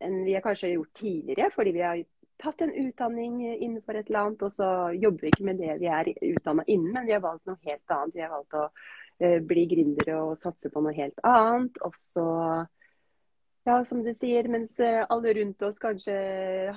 enn 0.00 0.22
vi 0.24 0.32
har 0.32 0.40
kanskje 0.40 0.72
gjort 0.72 0.94
tidligere, 0.96 1.50
fordi 1.52 1.72
vi 1.76 1.82
har 1.84 1.98
tatt 2.40 2.62
en 2.64 2.72
utdanning 2.72 3.42
innenfor 3.52 3.98
et 3.98 4.08
eller 4.08 4.24
annet, 4.24 4.42
og 4.46 4.52
så 4.52 4.68
jobber 4.96 5.26
vi 5.26 5.32
ikke 5.34 5.46
med 5.50 5.60
det 5.60 5.76
vi 5.82 5.90
er 5.92 6.10
utdanna 6.30 6.64
innen, 6.66 6.92
men 6.94 7.06
vi 7.08 7.14
har 7.14 7.24
valgt 7.24 7.48
noe 7.48 7.60
helt 7.66 7.94
annet. 7.96 8.16
Vi 8.16 8.24
har 8.24 8.32
valgt 8.32 8.56
å 8.56 8.66
eh, 9.20 9.38
bli 9.44 9.66
gründere 9.70 10.16
og 10.22 10.38
satse 10.40 10.70
på 10.72 10.82
noe 10.84 10.96
helt 10.96 11.20
annet. 11.26 11.76
Og 11.84 11.96
så, 11.98 12.26
ja, 13.68 13.76
som 13.84 14.00
du 14.06 14.12
sier, 14.16 14.48
mens 14.52 14.78
eh, 14.80 15.02
alle 15.12 15.34
rundt 15.36 15.66
oss 15.68 15.82
kanskje 15.82 16.16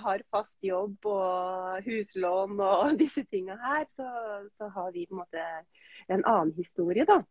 har 0.04 0.26
fast 0.34 0.60
jobb 0.68 1.08
og 1.08 1.88
huslån 1.88 2.60
og 2.60 2.98
disse 3.04 3.24
tinga 3.30 3.56
her, 3.64 3.88
så, 3.96 4.10
så 4.58 4.68
har 4.76 4.92
vi 4.92 5.08
på 5.08 5.16
en 5.16 5.24
måte 5.24 5.48
en 6.12 6.28
annen 6.28 6.52
historie, 6.60 7.08
da. 7.08 7.22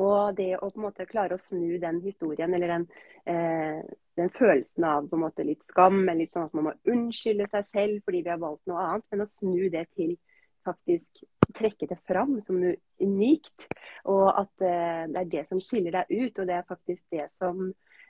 Og 0.00 0.36
det 0.36 0.54
å 0.56 0.68
på 0.70 0.80
en 0.80 0.86
måte 0.86 1.08
klare 1.08 1.36
å 1.36 1.40
snu 1.40 1.78
den 1.82 2.00
historien, 2.04 2.54
eller 2.54 2.74
den, 2.76 2.86
eh, 3.26 3.80
den 4.16 4.30
følelsen 4.30 4.84
av 4.84 5.08
på 5.08 5.16
en 5.16 5.24
måte 5.24 5.44
litt 5.44 5.64
skam, 5.64 6.02
eller 6.08 6.24
litt 6.24 6.36
sånn 6.36 6.48
at 6.48 6.54
man 6.54 6.70
må 6.70 6.74
unnskylde 6.88 7.48
seg 7.50 7.66
selv 7.68 8.04
fordi 8.04 8.22
vi 8.22 8.32
har 8.32 8.42
valgt 8.42 8.66
noe 8.66 8.86
annet, 8.86 9.06
men 9.10 9.24
å 9.24 9.30
snu 9.30 9.68
det 9.70 9.86
til 9.96 10.16
faktisk 10.64 11.24
trekke 11.52 11.88
det 11.90 11.98
fram 12.06 12.38
som 12.40 12.60
noe 12.62 12.76
unikt. 13.02 13.68
Og 14.08 14.28
at 14.30 14.64
eh, 14.64 15.04
det 15.10 15.20
er 15.24 15.32
det 15.36 15.44
som 15.48 15.60
skiller 15.60 15.98
deg 15.98 16.12
ut, 16.12 16.38
og 16.38 16.48
det 16.48 16.56
er 16.56 16.68
faktisk 16.68 17.02
det 17.12 17.28
som 17.36 17.68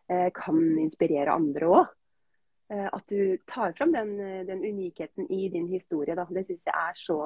eh, 0.08 0.30
kan 0.36 0.60
inspirere 0.82 1.34
andre 1.34 1.72
òg. 1.80 1.98
Eh, 2.72 2.88
at 2.92 3.08
du 3.08 3.36
tar 3.46 3.72
fram 3.76 3.92
den, 3.92 4.20
eh, 4.20 4.44
den 4.46 4.64
unikheten 4.64 5.30
i 5.32 5.48
din 5.48 5.68
historie. 5.68 6.14
Da. 6.14 6.24
Det 6.24 6.46
syns 6.46 6.62
jeg 6.64 6.74
er 6.74 6.94
så 6.94 7.18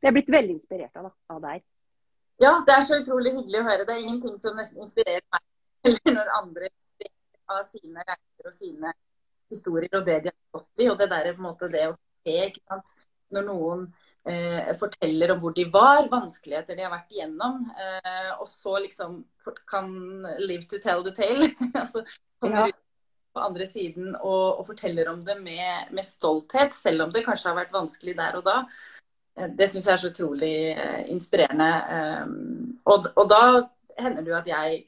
Det 0.00 0.08
er 0.08 0.12
blitt 0.12 0.28
veldig 0.28 0.52
inspirert 0.58 0.96
av, 1.00 1.06
da, 1.06 1.10
av 1.32 1.40
deg. 1.40 1.62
Ja, 2.42 2.52
det 2.66 2.74
er 2.74 2.82
så 2.86 2.98
utrolig 3.00 3.32
hyggelig 3.36 3.60
å 3.60 3.66
høre. 3.68 3.84
Det 3.86 3.94
er 3.94 4.02
ingenting 4.04 4.38
som 4.42 4.56
nesten 4.58 4.82
inspirerer 4.84 5.22
meg 5.32 5.42
eller 5.84 6.16
når 6.16 6.30
andre 6.38 6.70
av 7.52 7.66
sine 7.68 8.00
reiser 8.08 8.48
og 8.48 8.54
sine 8.56 8.92
historier 9.52 9.92
og 9.98 10.06
det 10.08 10.16
de 10.24 10.32
har 10.32 10.38
stått 10.48 10.82
i. 10.82 10.88
Og 10.90 10.98
det 10.98 11.10
der 11.12 11.30
på 11.34 11.42
en 11.42 11.48
måte 11.50 11.68
det 11.72 11.84
å 11.90 11.94
se, 11.94 12.36
ikke 12.48 12.62
sant. 12.70 12.94
Når 13.34 13.46
noen 13.48 13.84
eh, 14.30 14.70
forteller 14.80 15.34
om 15.34 15.42
hvor 15.42 15.54
de 15.56 15.66
var, 15.72 16.08
vanskeligheter 16.12 16.78
de 16.78 16.86
har 16.86 16.92
vært 16.94 17.12
igjennom, 17.14 17.60
eh, 17.74 18.30
og 18.38 18.48
så 18.50 18.78
liksom 18.84 19.20
kan 19.70 19.90
live 20.40 20.66
to 20.70 20.80
tell 20.82 21.04
the 21.06 21.12
tale. 21.14 21.50
altså 21.82 22.04
kommer 22.40 22.64
Ja. 22.64 22.72
ut 22.72 22.80
på 23.34 23.42
andre 23.42 23.66
siden 23.66 24.12
og, 24.14 24.60
og 24.60 24.66
forteller 24.68 25.08
om 25.10 25.24
det 25.26 25.34
med, 25.42 25.90
med 25.92 26.06
stolthet, 26.06 26.74
selv 26.76 27.02
om 27.06 27.12
det 27.14 27.24
kanskje 27.26 27.50
har 27.50 27.56
vært 27.58 27.74
vanskelig 27.74 28.14
der 28.18 28.36
og 28.38 28.44
da. 28.46 28.60
Eh, 29.36 29.50
Det 29.58 29.68
syns 29.68 29.86
jeg 29.86 29.94
er 29.94 30.02
så 30.02 30.10
utrolig 30.10 30.56
eh, 30.72 31.04
inspirerende. 31.12 31.70
Um, 32.24 32.80
og, 32.84 33.10
og 33.16 33.30
da 33.30 33.42
hender 33.98 34.22
det 34.22 34.30
jo 34.32 34.40
at 34.40 34.50
jeg 34.50 34.82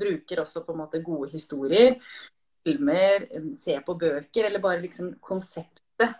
bruker 0.00 0.40
også 0.40 0.64
på 0.64 0.72
en 0.72 0.80
måte 0.80 1.02
gode 1.04 1.30
historier, 1.30 1.98
filmer, 2.64 3.26
ser 3.52 3.82
på 3.84 3.96
bøker, 4.00 4.46
eller 4.46 4.62
bare 4.62 4.80
liksom 4.80 5.14
konseptet 5.20 6.14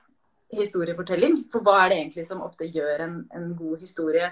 historiefortelling. 0.53 1.45
For 1.53 1.65
hva 1.65 1.79
er 1.81 1.89
det 1.91 2.01
egentlig 2.03 2.27
som 2.29 2.43
ofte 2.45 2.69
gjør 2.69 3.07
en, 3.07 3.23
en 3.35 3.55
god 3.57 3.81
historie 3.81 4.29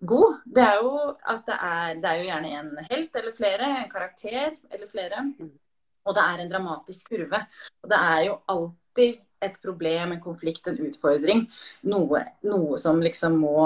god? 0.00 0.38
Det 0.44 0.62
er 0.64 0.78
jo 0.80 0.94
at 1.34 1.42
det 1.46 1.58
er, 1.58 1.98
det 2.00 2.08
er 2.08 2.20
jo 2.20 2.30
gjerne 2.30 2.54
en 2.60 2.70
helt 2.90 3.20
eller 3.20 3.36
flere, 3.36 3.68
en 3.82 3.90
karakter 3.92 4.56
eller 4.70 4.88
flere. 4.90 5.26
Og 6.02 6.16
det 6.16 6.24
er 6.24 6.42
en 6.42 6.50
dramatisk 6.50 7.12
kurve. 7.12 7.44
Og 7.82 7.92
det 7.92 8.00
er 8.00 8.24
jo 8.26 8.38
alltid 8.54 9.20
et 9.42 9.58
problem, 9.62 10.12
en 10.12 10.22
konflikt, 10.22 10.68
en 10.68 10.78
utfordring. 10.86 11.46
Noe, 11.90 12.22
noe 12.46 12.78
som 12.80 13.00
liksom 13.02 13.38
må 13.42 13.56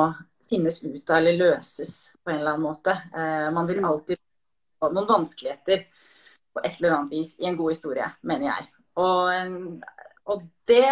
finnes 0.48 0.82
ut 0.84 1.10
av 1.10 1.20
eller 1.20 1.38
løses 1.40 1.94
på 2.22 2.30
en 2.30 2.40
eller 2.40 2.54
annen 2.54 2.66
måte. 2.68 2.94
Eh, 3.16 3.48
man 3.54 3.68
vil 3.68 3.84
alltid 3.84 4.20
ha 4.82 4.90
noen 4.92 5.08
vanskeligheter 5.10 5.86
på 6.54 6.62
et 6.62 6.78
eller 6.78 6.98
annet 6.98 7.16
vis 7.18 7.34
i 7.40 7.48
en 7.50 7.58
god 7.58 7.74
historie, 7.74 8.06
mener 8.22 8.50
jeg. 8.50 8.68
Og, 9.02 9.32
eh, 9.32 10.04
og 10.26 10.46
det 10.70 10.86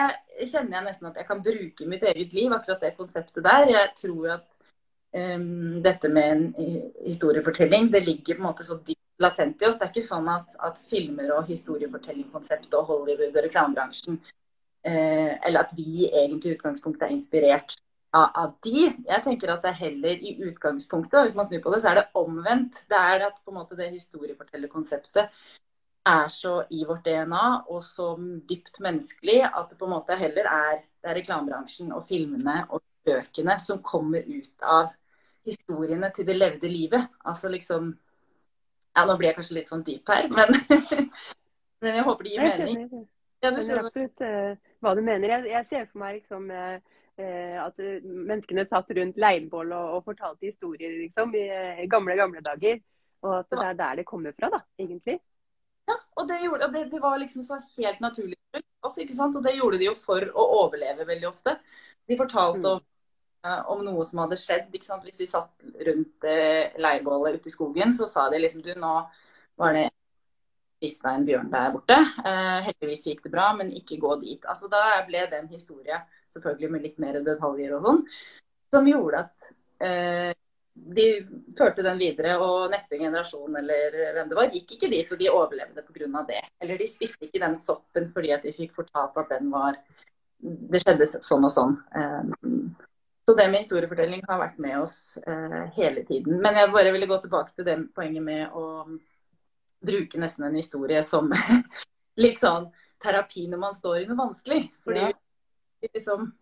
kjenner 0.51 0.79
jeg 0.79 0.89
nesten 0.89 1.11
at 1.11 1.21
jeg 1.21 1.29
kan 1.29 1.43
bruke 1.45 1.85
i 1.85 1.89
mitt 1.91 2.05
eget 2.07 2.35
liv, 2.35 2.53
akkurat 2.53 2.83
det 2.83 2.97
konseptet 2.99 3.47
der. 3.47 3.71
Jeg 3.71 3.95
tror 4.01 4.37
at 4.39 4.47
um, 5.15 5.81
dette 5.83 6.11
med 6.11 6.33
en 6.33 6.45
historiefortelling, 7.07 7.91
det 7.93 8.05
ligger 8.05 8.35
på 8.35 8.43
en 8.43 8.49
måte 8.49 8.67
så 8.67 8.79
dypt 8.87 9.23
latent 9.23 9.63
i 9.63 9.67
oss. 9.69 9.79
Det 9.79 9.89
er 9.89 9.93
ikke 9.93 10.07
sånn 10.07 10.31
at, 10.31 10.55
at 10.69 10.81
filmer 10.91 11.33
og 11.37 11.51
historiefortellingkonseptet 11.51 12.75
og 12.79 12.89
Hollywood 12.91 13.35
og 13.35 13.47
reklamebransjen 13.49 14.19
eh, 14.19 14.33
Eller 14.85 15.65
at 15.65 15.73
vi 15.77 16.07
egentlig 16.11 16.53
i 16.53 16.57
utgangspunktet 16.59 17.07
er 17.07 17.15
inspirert 17.15 17.77
av, 18.15 18.31
av 18.37 18.55
de. 18.65 18.85
Jeg 19.09 19.25
tenker 19.25 19.53
at 19.55 19.65
det 19.65 19.73
er 19.73 19.81
heller 19.81 20.23
i 20.23 20.37
utgangspunktet, 20.47 21.25
hvis 21.25 21.37
man 21.39 21.49
snur 21.49 21.63
på 21.65 21.73
det, 21.75 21.83
så 21.83 21.91
er 21.93 22.01
det 22.01 22.07
omvendt. 22.21 22.85
Det 22.91 22.99
er 23.01 23.27
at 23.29 23.41
på 23.43 23.53
en 23.53 23.59
måte 23.63 23.79
det 23.79 23.91
historiefortellerkonseptet 23.95 25.31
er 26.05 26.29
så 26.29 26.59
i 26.71 26.83
vårt 26.85 27.07
DNA 27.07 27.45
og 27.73 27.81
så 27.85 28.11
dypt 28.49 28.77
menneskelig 28.85 29.39
at 29.49 29.71
det 29.71 29.79
på 29.81 29.87
en 29.89 29.95
måte 29.95 30.19
heller 30.21 30.49
er, 30.51 30.83
det 31.01 31.11
er 31.11 31.17
reklamebransjen 31.17 31.95
og 31.97 32.05
filmene 32.09 32.59
og 32.69 32.83
bøkene 33.09 33.57
som 33.61 33.81
kommer 33.85 34.25
ut 34.29 34.69
av 34.69 34.93
historiene 35.49 36.11
til 36.15 36.29
det 36.29 36.37
levde 36.37 36.69
livet. 36.69 37.09
Altså 37.25 37.49
liksom 37.53 37.95
Ja, 38.95 39.03
nå 39.09 39.17
blir 39.19 39.33
jeg 39.33 39.37
kanskje 39.41 39.57
litt 39.57 39.67
sånn 39.67 39.83
dyp 39.83 40.07
her, 40.13 40.29
men, 40.31 40.53
men 41.83 41.97
jeg 41.99 42.05
håper 42.07 42.25
det 42.29 42.31
gir 42.31 42.45
Jeg 42.45 42.59
mening. 42.61 42.77
skjønner 43.43 43.65
skjønner. 43.67 43.81
absolutt 43.89 44.23
eh, 44.25 44.53
hva 44.85 44.95
du 44.97 45.03
mener. 45.05 45.37
Jeg, 45.37 45.51
jeg 45.53 45.69
ser 45.71 45.87
for 45.91 46.03
meg 46.05 46.19
liksom 46.21 46.51
eh, 46.53 46.79
eh, 47.21 47.59
at 47.63 47.79
eh, 47.83 48.03
menneskene 48.05 48.67
satt 48.69 48.91
rundt 48.99 49.21
leirbål 49.21 49.73
og, 49.75 49.93
og 49.99 50.09
fortalte 50.11 50.49
historier 50.49 50.95
liksom, 51.03 51.35
i 51.39 51.45
eh, 51.49 51.85
gamle, 51.91 52.17
gamle 52.21 52.43
dager. 52.45 52.83
Og 53.25 53.39
at 53.39 53.53
det 53.53 53.65
er 53.65 53.79
der 53.79 54.01
det 54.03 54.09
kommer 54.09 54.35
fra, 54.37 54.51
da, 54.53 54.61
egentlig. 54.81 55.19
Ja, 55.89 55.97
og 56.17 56.29
det, 56.29 56.41
gjorde, 56.45 56.67
og 56.67 56.75
det, 56.75 56.83
det 56.93 57.01
var 57.01 57.17
liksom 57.21 57.45
så 57.45 57.59
helt 57.77 58.01
naturlig 58.01 58.37
for 58.53 58.89
oss, 58.89 58.99
ikke 59.01 59.17
sant? 59.17 59.37
Og 59.37 59.45
det 59.45 59.57
gjorde 59.57 59.81
de 59.81 59.89
jo 59.89 59.95
for 60.01 60.25
å 60.33 60.45
overleve 60.65 61.07
veldig 61.09 61.29
ofte. 61.29 61.57
De 62.09 62.19
fortalte 62.21 62.73
om, 62.77 62.83
eh, 63.45 63.61
om 63.73 63.85
noe 63.85 64.05
som 64.09 64.23
hadde 64.25 64.41
skjedd. 64.41 64.71
ikke 64.73 64.89
sant? 64.89 65.05
Hvis 65.05 65.21
de 65.21 65.29
satt 65.29 65.85
rundt 65.89 66.29
eh, 66.29 66.73
leirbålet 66.81 67.41
ute 67.41 67.53
i 67.53 67.57
skogen, 67.57 67.97
så 67.97 68.09
sa 68.11 68.29
de 68.33 68.41
liksom 68.41 68.65
du, 68.65 68.73
nå 68.81 68.95
var 69.61 69.77
det 69.77 69.89
mista 70.85 71.15
en 71.17 71.27
bjørn 71.27 71.51
der 71.53 71.73
borte. 71.75 71.99
Eh, 71.99 72.61
heldigvis 72.69 73.09
gikk 73.11 73.25
det 73.27 73.35
bra, 73.35 73.51
men 73.59 73.73
ikke 73.75 74.01
gå 74.03 74.15
dit. 74.23 74.47
Altså 74.47 74.71
Da 74.73 74.85
ble 75.09 75.27
det 75.33 75.41
en 75.41 75.51
historie, 75.51 75.99
selvfølgelig 76.37 76.73
med 76.77 76.87
litt 76.87 77.03
mer 77.03 77.21
detaljer 77.25 77.77
og 77.77 77.89
sånn, 77.89 78.03
som 78.75 78.89
gjorde 78.91 79.27
at 79.27 79.53
eh, 79.85 80.33
de 80.75 81.07
førte 81.59 81.85
den 81.87 82.01
videre, 82.01 82.35
og 82.43 82.71
neste 82.73 82.99
generasjon 82.99 83.61
eller 83.61 83.95
hvem 84.17 84.31
det 84.31 84.39
var, 84.39 84.51
gikk 84.51 84.75
ikke 84.75 84.91
dit, 84.91 85.13
og 85.13 85.21
de 85.21 85.31
overlevde 85.31 85.85
pga. 85.87 86.25
det. 86.27 86.41
Eller 86.61 86.81
de 86.81 86.89
spiste 86.91 87.29
ikke 87.29 87.43
den 87.45 87.55
soppen 87.59 88.09
fordi 88.11 88.33
at 88.35 88.43
de 88.43 88.55
fikk 88.57 88.75
fortalt 88.75 89.17
at 89.23 89.37
den 89.37 89.53
var 89.55 89.79
Det 90.45 90.83
skjedde 90.83 91.07
sånn 91.09 91.47
og 91.47 91.53
sånn. 91.55 91.79
Eh, 91.97 92.33
Så 93.25 93.33
det 93.33 93.47
med 93.49 93.63
historiefortelling 93.63 94.21
har 94.29 94.37
vært 94.43 94.59
med 94.61 94.75
oss 94.83 95.17
eh, 95.17 95.71
hele 95.79 96.03
tiden. 96.05 96.43
Men 96.43 96.59
jeg 96.59 96.73
bare 96.75 96.93
ville 96.93 97.09
gå 97.09 97.17
tilbake 97.23 97.55
til 97.55 97.65
det 97.65 97.79
poenget 97.97 98.23
med 98.27 98.53
å 98.53 98.85
bruke 99.87 100.21
nesten 100.21 100.49
en 100.49 100.57
historie 100.59 101.03
som 101.07 101.31
litt 102.25 102.41
sånn 102.43 102.71
terapi 103.03 103.47
når 103.51 103.61
man 103.61 103.77
står 103.77 104.03
i 104.03 104.09
noe 104.09 104.21
vanskelig. 104.23 104.65
Fordi 104.85 105.05
Ja. 105.09 105.13
liksom 105.95 106.33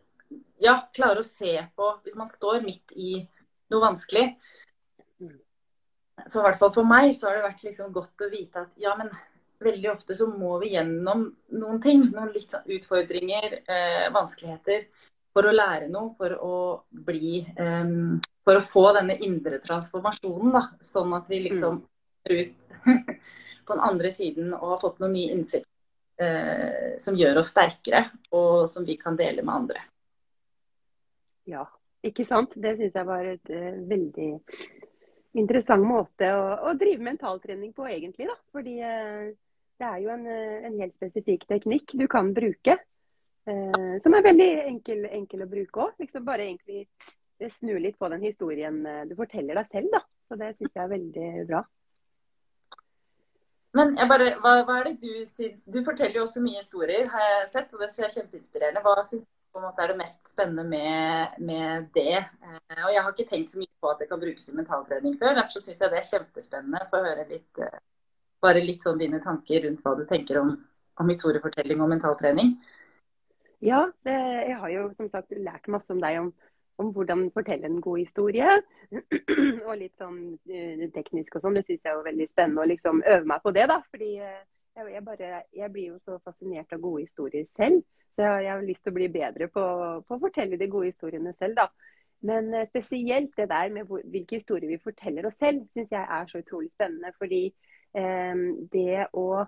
ja, 0.63 0.77
klarer 0.95 1.21
å 1.21 1.27
se 1.27 1.57
på 1.77 1.89
Hvis 2.05 2.15
man 2.17 2.29
står 2.31 2.63
midt 2.63 2.93
i 2.95 3.17
noe 3.73 3.81
vanskelig, 3.83 4.37
så 6.29 6.41
i 6.41 6.45
hvert 6.45 6.59
fall 6.61 6.73
for 6.75 6.87
meg 6.87 7.15
så 7.17 7.29
har 7.29 7.39
det 7.39 7.47
vært 7.47 7.63
liksom 7.67 7.93
godt 7.95 8.25
å 8.25 8.29
vite 8.31 8.67
at 8.67 8.75
ja, 8.81 8.93
men 8.99 9.09
veldig 9.63 9.89
ofte 9.93 10.15
så 10.15 10.27
må 10.29 10.59
vi 10.61 10.75
gjennom 10.75 11.25
noen 11.57 11.81
ting. 11.83 12.05
Noen 12.13 12.33
litt 12.35 12.53
sånn 12.53 12.69
utfordringer, 12.77 13.61
eh, 13.67 14.11
vanskeligheter. 14.15 14.87
For 15.33 15.49
å 15.49 15.55
lære 15.55 15.89
noe, 15.89 16.13
for 16.19 16.35
å 16.45 16.57
bli 16.91 17.41
eh, 17.57 17.95
For 18.45 18.59
å 18.59 18.65
få 18.67 18.89
denne 18.97 19.15
indre 19.23 19.61
transformasjonen, 19.63 20.53
da. 20.53 20.63
Sånn 20.83 21.15
at 21.15 21.29
vi 21.31 21.39
liksom 21.49 21.77
er 22.27 22.41
ut 22.43 22.69
på 23.67 23.77
den 23.77 23.85
andre 23.85 24.11
siden 24.15 24.53
og 24.57 24.75
har 24.75 24.83
fått 24.83 25.01
noen 25.03 25.15
nye 25.17 25.37
innsikt 25.37 25.69
eh, 26.23 26.99
som 27.03 27.17
gjør 27.19 27.41
oss 27.43 27.53
sterkere, 27.55 28.05
og 28.35 28.69
som 28.71 28.87
vi 28.87 28.99
kan 29.01 29.17
dele 29.19 29.45
med 29.45 29.55
andre. 29.55 29.85
Ja, 31.49 31.67
ikke 32.07 32.27
sant? 32.27 32.55
Det 32.59 32.77
syns 32.79 32.97
jeg 32.99 33.09
var 33.09 33.27
et 33.27 33.51
uh, 33.51 33.79
veldig 33.89 34.29
interessant 35.39 35.85
måte 35.87 36.29
å, 36.35 36.45
å 36.71 36.75
drive 36.79 37.03
mentaltrening 37.07 37.73
på, 37.77 37.87
egentlig. 37.91 38.29
da. 38.31 38.37
Fordi 38.55 38.77
uh, 38.83 39.33
det 39.83 39.89
er 39.89 40.01
jo 40.05 40.13
en, 40.15 40.25
eh, 40.31 40.59
en 40.69 40.79
helt 40.79 40.95
spesifikk 40.95 41.49
teknikk 41.51 41.95
du 41.99 42.07
kan 42.11 42.31
bruke. 42.37 42.77
Uh, 43.49 43.99
som 44.05 44.15
er 44.15 44.27
veldig 44.29 44.51
enkel, 44.69 45.07
enkel 45.11 45.43
å 45.43 45.51
bruke 45.51 45.87
òg. 45.89 45.97
Liksom 46.03 46.27
bare 46.27 46.47
egentlig 46.47 46.87
snu 47.51 47.75
litt 47.83 47.99
på 47.99 48.07
den 48.13 48.23
historien 48.23 48.77
du 49.11 49.17
forteller 49.19 49.59
deg 49.59 49.71
selv. 49.73 49.89
da. 49.91 50.05
Så 50.31 50.39
det 50.39 50.53
syns 50.55 50.77
jeg 50.77 50.85
er 50.85 50.93
veldig 50.93 51.31
bra. 51.49 51.65
Men 53.77 53.95
bare, 54.09 54.35
hva, 54.43 54.57
hva, 54.67 54.79
er 54.81 54.91
det 54.91 54.99
du 55.01 55.29
syns 55.33 55.65
Du 55.73 55.79
forteller 55.85 56.19
jo 56.19 56.27
også 56.27 56.43
mye 56.45 56.61
historier, 56.61 57.07
har 57.09 57.23
jeg 57.29 57.47
sett, 57.55 57.71
og 57.73 57.81
det 57.81 57.89
synes 57.93 58.03
jeg 58.03 58.09
er 58.09 58.17
kjempeinspirerende. 58.19 58.83
Hva 58.85 59.05
syns 59.09 59.25
du 59.25 59.31
på 59.53 59.61
en 59.61 59.67
måte 59.67 59.85
er 59.85 59.93
det 59.93 59.99
mest 60.01 60.29
spennende 60.29 60.65
med, 60.69 61.39
med 61.41 61.89
det? 61.97 62.19
Eh, 62.21 62.83
og 62.83 62.93
Jeg 62.93 63.05
har 63.05 63.15
ikke 63.15 63.31
tenkt 63.31 63.55
så 63.55 63.63
mye 63.63 63.73
på 63.81 63.93
at 63.93 64.03
det 64.03 64.11
kan 64.11 64.21
brukes 64.21 64.51
i 64.53 64.59
mentaltrening 64.59 65.17
før. 65.21 65.39
Derfor 65.41 65.65
syns 65.65 65.81
jeg 65.81 65.95
det 65.95 66.03
er 66.03 66.11
kjempespennende. 66.11 66.85
Få 66.91 67.01
høre 67.07 67.25
litt, 67.31 67.65
eh, 67.65 67.81
bare 68.45 68.65
litt 68.65 68.85
sånn 68.85 69.01
dine 69.01 69.23
tanker 69.25 69.65
rundt 69.65 69.83
hva 69.85 69.97
du 69.97 70.05
tenker 70.11 70.43
om, 70.43 70.55
om 71.01 71.13
historiefortelling 71.15 71.81
og 71.81 71.93
mentaltrening. 71.95 72.55
Ja, 73.63 73.87
det, 74.05 74.19
jeg 74.51 74.59
har 74.59 74.73
jo 74.75 74.89
som 74.97 75.09
sagt 75.09 75.33
lært 75.39 75.69
masse 75.71 75.93
om 75.95 76.01
deg 76.03 76.19
om 76.19 76.33
om 76.81 76.93
hvordan 76.93 77.31
fortelle 77.35 77.69
en 77.69 77.81
god 77.81 77.99
historie. 77.99 78.49
og 79.69 79.75
litt 79.79 79.95
sånn 80.01 80.21
uh, 80.35 80.85
teknisk 80.95 81.37
og 81.37 81.45
sånn. 81.45 81.57
Det 81.59 81.65
syns 81.67 81.85
jeg 81.85 81.93
er 81.93 82.05
veldig 82.09 82.29
spennende 82.31 82.65
å 82.65 82.71
liksom 82.71 83.03
øve 83.03 83.29
meg 83.29 83.45
på 83.45 83.55
det, 83.57 83.67
da. 83.71 83.79
Fordi 83.93 84.11
uh, 84.21 84.43
jeg, 84.89 85.05
bare, 85.07 85.33
jeg, 85.53 85.73
blir 85.73 85.93
jo 85.93 85.99
så 86.03 86.19
fascinert 86.25 86.73
av 86.73 86.83
gode 86.83 87.05
historier 87.07 87.49
selv. 87.57 87.83
Så 88.13 88.25
jeg, 88.25 88.51
har 88.51 88.67
lyst 88.67 88.85
til 88.85 88.93
å 88.93 88.99
bli 88.99 89.09
bedre 89.13 89.49
på, 89.53 89.65
på, 90.07 90.17
å 90.17 90.23
fortelle 90.27 90.61
de 90.61 90.69
gode 90.73 90.93
historiene 90.93 91.35
selv, 91.39 91.61
da. 91.61 91.69
Men 92.29 92.53
uh, 92.55 92.67
spesielt 92.71 93.35
det 93.39 93.49
der 93.51 93.73
med 93.75 93.91
hvilke 93.91 94.39
historier 94.39 94.71
vi 94.71 94.83
forteller 94.83 95.29
oss 95.29 95.41
selv, 95.41 95.67
syns 95.75 95.93
jeg 95.95 96.05
er 96.05 96.31
så 96.31 96.43
utrolig 96.45 96.73
spennende. 96.73 97.15
Fordi 97.19 97.49
det 97.93 99.03
å 99.21 99.43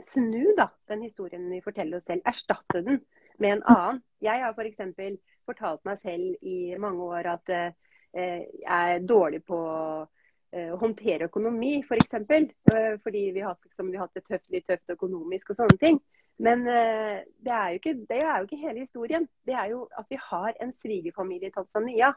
snu 0.00 0.54
da, 0.56 0.70
den 0.88 1.02
historien 1.04 1.42
vi 1.50 1.58
forteller 1.60 1.98
oss 1.98 2.06
selv, 2.08 2.22
erstatte 2.24 2.80
den 2.80 3.02
med 3.36 3.58
en 3.58 3.64
annen. 3.68 3.98
Jeg 4.24 4.40
har 4.40 4.54
f.eks 4.56 4.80
fortalt 5.46 5.84
meg 5.88 6.00
selv 6.02 6.46
i 6.46 6.74
mange 6.80 7.06
år 7.06 7.30
at 7.36 7.54
eh, 7.54 7.72
jeg 8.12 8.96
er 8.96 9.06
dårlig 9.06 9.42
på 9.46 9.60
eh, 10.52 10.70
å 10.74 10.78
håndtere 10.80 11.30
økonomi, 11.30 11.78
f.eks. 11.80 11.88
For 11.88 12.02
eksempel, 12.02 12.50
eh, 12.72 12.92
fordi 13.02 13.24
vi 13.36 13.44
har, 13.46 13.58
liksom, 13.64 13.90
vi 13.90 13.98
har 13.98 14.08
hatt 14.08 14.20
det 14.20 14.26
tøft, 14.26 14.50
litt 14.54 14.68
tøft 14.68 14.94
økonomisk 14.96 15.52
og 15.52 15.60
sånne 15.60 15.82
ting. 15.82 16.00
Men 16.36 16.66
det 16.68 17.48
er, 17.48 17.78
ikke, 17.78 17.94
det 18.10 18.18
er, 18.20 18.42
jo 18.42 18.44
ikke, 18.44 18.58
hele 18.60 18.82
historien. 18.82 19.22
Det 19.48 19.54
er 19.56 19.70
jo 19.70 19.86
at 19.96 20.04
vi 20.12 20.18
har 20.20 20.58
en 20.60 20.74
svigerfamilie 20.76 21.48
i 21.48 21.54
Tanzania 21.54 22.10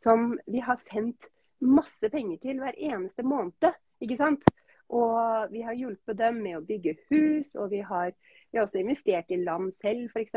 som 0.00 0.30
vi 0.48 0.62
har 0.64 0.78
sendt 0.80 1.28
masse 1.60 2.08
penger 2.08 2.40
til 2.40 2.62
hver 2.62 2.72
eneste 2.72 3.20
måned. 3.20 3.76
ikke 4.00 4.16
sant? 4.16 4.46
Og 4.88 5.52
vi 5.52 5.60
har 5.66 5.76
hjulpet 5.76 6.18
dem 6.18 6.40
med 6.40 6.56
å 6.56 6.64
bygge 6.64 6.94
hus, 7.10 7.54
og 7.58 7.72
vi 7.74 7.82
har 7.84 8.14
vi 8.56 8.60
har 8.60 8.64
også 8.70 8.78
investert 8.80 9.32
i 9.34 9.36
land 9.44 9.72
selv, 9.84 10.06
f.eks. 10.08 10.34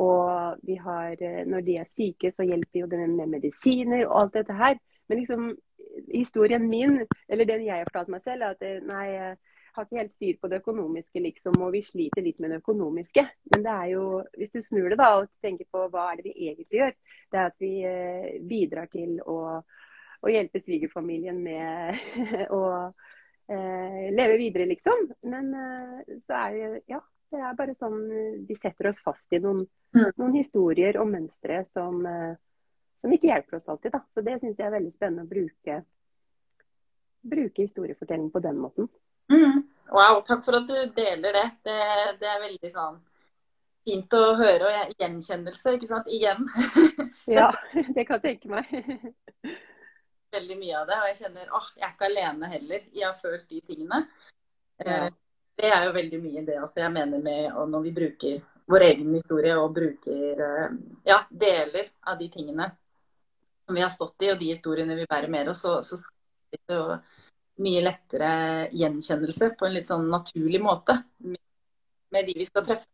Og 0.00 0.60
vi 0.64 0.78
har, 0.80 1.16
eh, 1.20 1.42
når 1.44 1.64
de 1.66 1.74
er 1.76 1.90
syke, 1.92 2.30
så 2.32 2.46
hjelper 2.48 2.80
jo 2.80 2.86
dem 2.88 3.16
med 3.18 3.34
medisiner 3.34 4.06
og 4.06 4.20
alt 4.20 4.38
dette 4.38 4.56
her. 4.56 4.78
Men 5.08 5.18
liksom, 5.20 5.50
historien 6.08 6.64
min, 6.68 7.02
eller 7.28 7.44
den 7.44 7.66
jeg 7.66 7.76
har 7.76 7.90
fortalt 7.90 8.08
meg 8.14 8.24
selv, 8.24 8.42
er 8.42 8.56
at 8.56 8.64
eh, 8.64 8.80
nei, 8.88 9.04
jeg 9.12 9.36
har 9.76 9.84
ikke 9.84 10.00
helt 10.00 10.14
styr 10.14 10.38
på 10.40 10.48
det 10.48 10.60
økonomiske, 10.62 11.20
liksom, 11.26 11.58
og 11.60 11.74
vi 11.74 11.82
sliter 11.84 12.24
litt 12.24 12.40
med 12.40 12.54
det 12.54 12.62
økonomiske. 12.62 13.26
Men 13.52 13.66
det 13.66 13.74
er 13.74 13.90
jo, 13.92 14.06
hvis 14.40 14.54
du 14.54 14.62
snur 14.64 14.88
det 14.88 14.98
da 15.02 15.10
og 15.18 15.28
tenker 15.44 15.68
på 15.68 15.82
hva 15.92 16.06
er 16.12 16.22
det 16.22 16.30
vi 16.30 16.48
egentlig 16.48 16.80
gjør, 16.80 16.96
det 17.32 17.42
er 17.42 17.50
at 17.50 17.58
vi 17.60 17.74
eh, 17.90 18.30
bidrar 18.48 18.88
til 18.96 19.18
å, 19.20 19.36
å 20.24 20.32
hjelpe 20.32 20.64
svigerfamilien 20.64 21.42
med 21.44 22.00
å 22.56 22.62
eh, 23.52 24.08
leve 24.16 24.40
videre, 24.40 24.68
liksom. 24.72 25.10
Men 25.28 25.52
eh, 25.54 26.16
så 26.24 26.40
er 26.40 26.56
det 26.56 26.82
ja, 26.94 27.02
det 27.32 27.42
er 27.42 27.56
bare 27.58 27.74
sånn 27.74 27.98
Vi 28.48 28.56
setter 28.58 28.90
oss 28.90 29.00
fast 29.04 29.32
i 29.34 29.40
noen, 29.42 29.62
mm. 29.96 30.12
noen 30.20 30.36
historier 30.38 30.98
og 31.00 31.10
mønstre 31.10 31.64
som, 31.74 31.98
eh, 32.06 32.36
som, 33.00 33.12
ikke 33.12 33.30
hjelper 33.32 33.58
oss 33.58 33.68
alltid. 33.72 33.96
Da. 33.96 34.02
Så 34.14 34.24
det 34.26 34.38
syns 34.40 34.60
jeg 34.60 34.68
er 34.68 34.76
veldig 34.76 34.92
spennende 34.94 35.26
å 35.26 35.30
bruke, 35.30 35.80
bruke 37.26 37.66
historiefortelling 37.66 38.30
på 38.34 38.44
den 38.44 38.62
måten. 38.62 38.90
Mm. 39.32 39.64
Wow, 39.90 40.22
takk 40.26 40.42
for 40.46 40.58
at 40.60 40.70
du 40.70 40.94
deler 40.96 41.40
det. 41.40 41.46
det. 41.66 41.82
Det, 42.20 42.30
er 42.30 42.42
veldig 42.42 42.72
sånn 42.72 42.98
fint 43.86 44.16
å 44.18 44.24
høre 44.38 44.70
og 44.70 44.96
gjenkjennelse, 44.98 45.76
ikke 45.76 45.90
sant. 45.90 46.10
Igjen. 46.10 46.46
ja, 47.38 47.52
det 47.94 48.06
kan 48.06 48.18
jeg 48.18 48.24
tenke 48.40 48.50
meg. 48.50 48.70
veldig 50.34 50.56
mye 50.58 50.80
av 50.80 50.88
det. 50.88 50.98
Og 51.02 51.10
jeg 51.10 51.20
kjenner 51.24 51.54
åh, 51.54 51.70
jeg 51.76 51.86
er 51.86 51.94
ikke 51.94 52.10
alene 52.10 52.50
heller 52.50 52.90
i 52.92 53.04
å 53.04 53.12
ha 53.12 53.20
følt 53.20 53.46
de 53.50 53.62
tingene. 53.66 54.02
Ja. 54.84 55.06
Det 55.56 55.70
er 55.72 55.86
jo 55.86 55.94
veldig 55.96 56.20
mye 56.20 56.44
det 56.44 56.58
altså, 56.60 56.82
jeg 56.82 56.92
mener 56.92 57.22
med 57.24 57.54
når 57.72 57.84
vi 57.86 57.92
bruker 57.96 58.40
vår 58.66 58.82
egen 58.88 59.14
historie 59.14 59.54
og 59.56 59.74
bruker 59.76 60.42
eh, 60.46 60.74
ja, 61.06 61.20
deler 61.30 61.92
av 62.02 62.18
de 62.18 62.28
tingene 62.32 62.70
som 63.66 63.74
vi 63.74 63.82
har 63.82 63.90
stått 63.90 64.22
i, 64.22 64.30
og 64.32 64.40
de 64.40 64.50
historiene 64.52 64.96
vi 64.98 65.06
bærer 65.08 65.30
med 65.30 65.48
oss, 65.50 65.62
så, 65.64 65.78
så 65.86 65.98
skaper 65.98 66.60
det 66.68 66.76
jo 66.76 66.98
mye 67.66 67.82
lettere 67.82 68.30
gjenkjennelse 68.76 69.52
på 69.58 69.66
en 69.66 69.74
litt 69.74 69.88
sånn 69.88 70.06
naturlig 70.12 70.60
måte 70.62 70.98
med 71.24 72.28
de 72.28 72.36
vi 72.36 72.46
skal 72.46 72.66
treffe. 72.66 72.86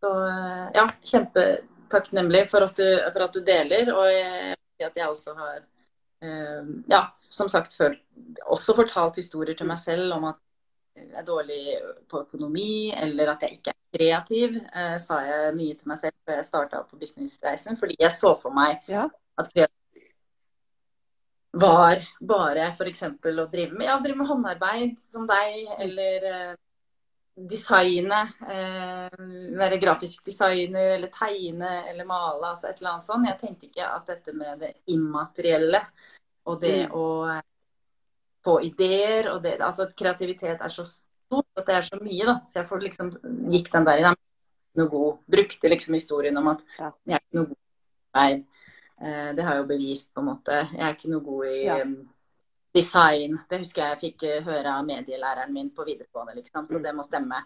Så 0.00 0.12
eh, 0.28 0.68
ja, 0.76 0.86
kjempetakknemlig 1.12 2.46
for 2.52 2.68
for 2.70 3.26
at 3.26 3.34
du 3.36 3.40
deler. 3.44 3.90
Og 3.92 4.06
jeg, 4.12 4.54
at 4.86 4.96
jeg 4.96 5.08
også 5.08 5.34
har 5.36 5.58
eh, 6.24 6.70
ja, 6.88 7.02
som 7.28 7.50
sagt 7.52 7.76
også 8.46 8.76
fortalt 8.78 9.20
historier 9.20 9.58
til 9.58 9.68
meg 9.68 9.80
selv 9.82 10.16
om 10.16 10.30
at 10.30 10.40
er 10.96 11.26
dårlig 11.26 11.76
på 12.10 12.22
økonomi, 12.24 12.92
eller 12.96 13.34
at 13.34 13.44
jeg 13.46 13.58
ikke 13.58 13.74
er 13.74 13.98
kreativ, 13.98 14.56
eh, 14.74 14.96
sa 15.02 15.20
jeg 15.26 15.56
mye 15.56 15.76
til 15.78 15.90
meg 15.90 16.00
selv 16.00 16.16
før 16.26 16.40
jeg 16.40 16.48
starta 16.48 16.82
på 16.86 16.98
businessreisen. 17.00 17.78
Fordi 17.80 17.96
jeg 18.00 18.12
så 18.16 18.34
for 18.42 18.54
meg 18.54 18.80
ja. 18.90 19.06
at 19.38 19.52
kreativ 19.52 19.76
var 21.52 21.98
bare 22.22 22.70
f.eks. 22.70 23.02
å 23.02 23.46
drive 23.50 23.74
med, 23.74 23.86
ja, 23.88 23.98
drive 23.98 24.20
med 24.20 24.28
håndarbeid 24.28 24.98
som 25.10 25.26
deg, 25.26 25.64
eller 25.82 26.26
eh, 26.30 26.52
designe. 27.50 28.20
Eh, 28.46 29.20
være 29.58 29.80
grafisk 29.82 30.24
designer, 30.26 30.96
eller 30.96 31.10
tegne 31.14 31.72
eller 31.90 32.06
male. 32.06 32.52
altså 32.52 32.68
et 32.68 32.78
eller 32.78 32.94
annet 32.94 33.08
sånt. 33.08 33.28
Jeg 33.28 33.40
tenkte 33.40 33.70
ikke 33.70 33.88
at 33.88 34.10
dette 34.14 34.36
med 34.36 34.62
det 34.62 34.74
immaterielle 34.94 35.82
og 36.48 36.60
det 36.62 36.86
mm. 36.88 36.94
å 36.96 37.06
få 38.44 38.60
ideer. 38.64 39.30
og 39.30 39.42
det, 39.42 39.60
altså 39.60 39.82
at 39.88 39.96
Kreativitet 39.96 40.60
er 40.60 40.68
så 40.68 40.84
stort 40.84 41.46
at 41.56 41.66
det 41.66 41.74
er 41.74 41.86
så 41.86 41.98
mye. 42.02 42.26
da, 42.26 42.38
Så 42.48 42.58
jeg 42.58 42.68
får 42.68 42.80
liksom 42.86 43.10
gikk 43.52 43.72
den 43.72 43.86
der 43.86 44.14
noe 44.78 44.88
god, 44.88 45.18
Brukte 45.26 45.68
liksom 45.68 45.94
historien 45.94 46.36
om 46.36 46.48
at 46.48 46.62
jeg 46.78 47.14
er 47.14 47.18
ikke 47.18 47.38
noe 47.38 47.46
god 47.46 47.56
i 47.56 48.20
arbeid. 48.20 48.46
Eh, 49.00 49.28
det 49.36 49.44
har 49.44 49.54
jeg 49.54 49.62
jo 49.62 49.68
bevist, 49.68 50.14
på 50.14 50.20
en 50.20 50.30
måte. 50.30 50.56
Jeg 50.72 50.86
er 50.86 50.96
ikke 50.96 51.10
noe 51.10 51.24
god 51.24 51.46
i 51.46 51.60
ja. 51.64 51.78
design. 52.74 53.38
Det 53.50 53.62
husker 53.62 53.82
jeg 53.82 53.90
jeg 53.90 54.00
fikk 54.00 54.26
uh, 54.28 54.44
høre 54.50 54.74
av 54.74 54.84
medielæreren 54.86 55.54
min 55.54 55.70
på 55.74 55.86
videregående, 55.88 56.36
liksom. 56.40 56.68
Så 56.68 56.78
mm. 56.78 56.82
det 56.84 56.94
må 56.94 57.06
stemme. 57.06 57.40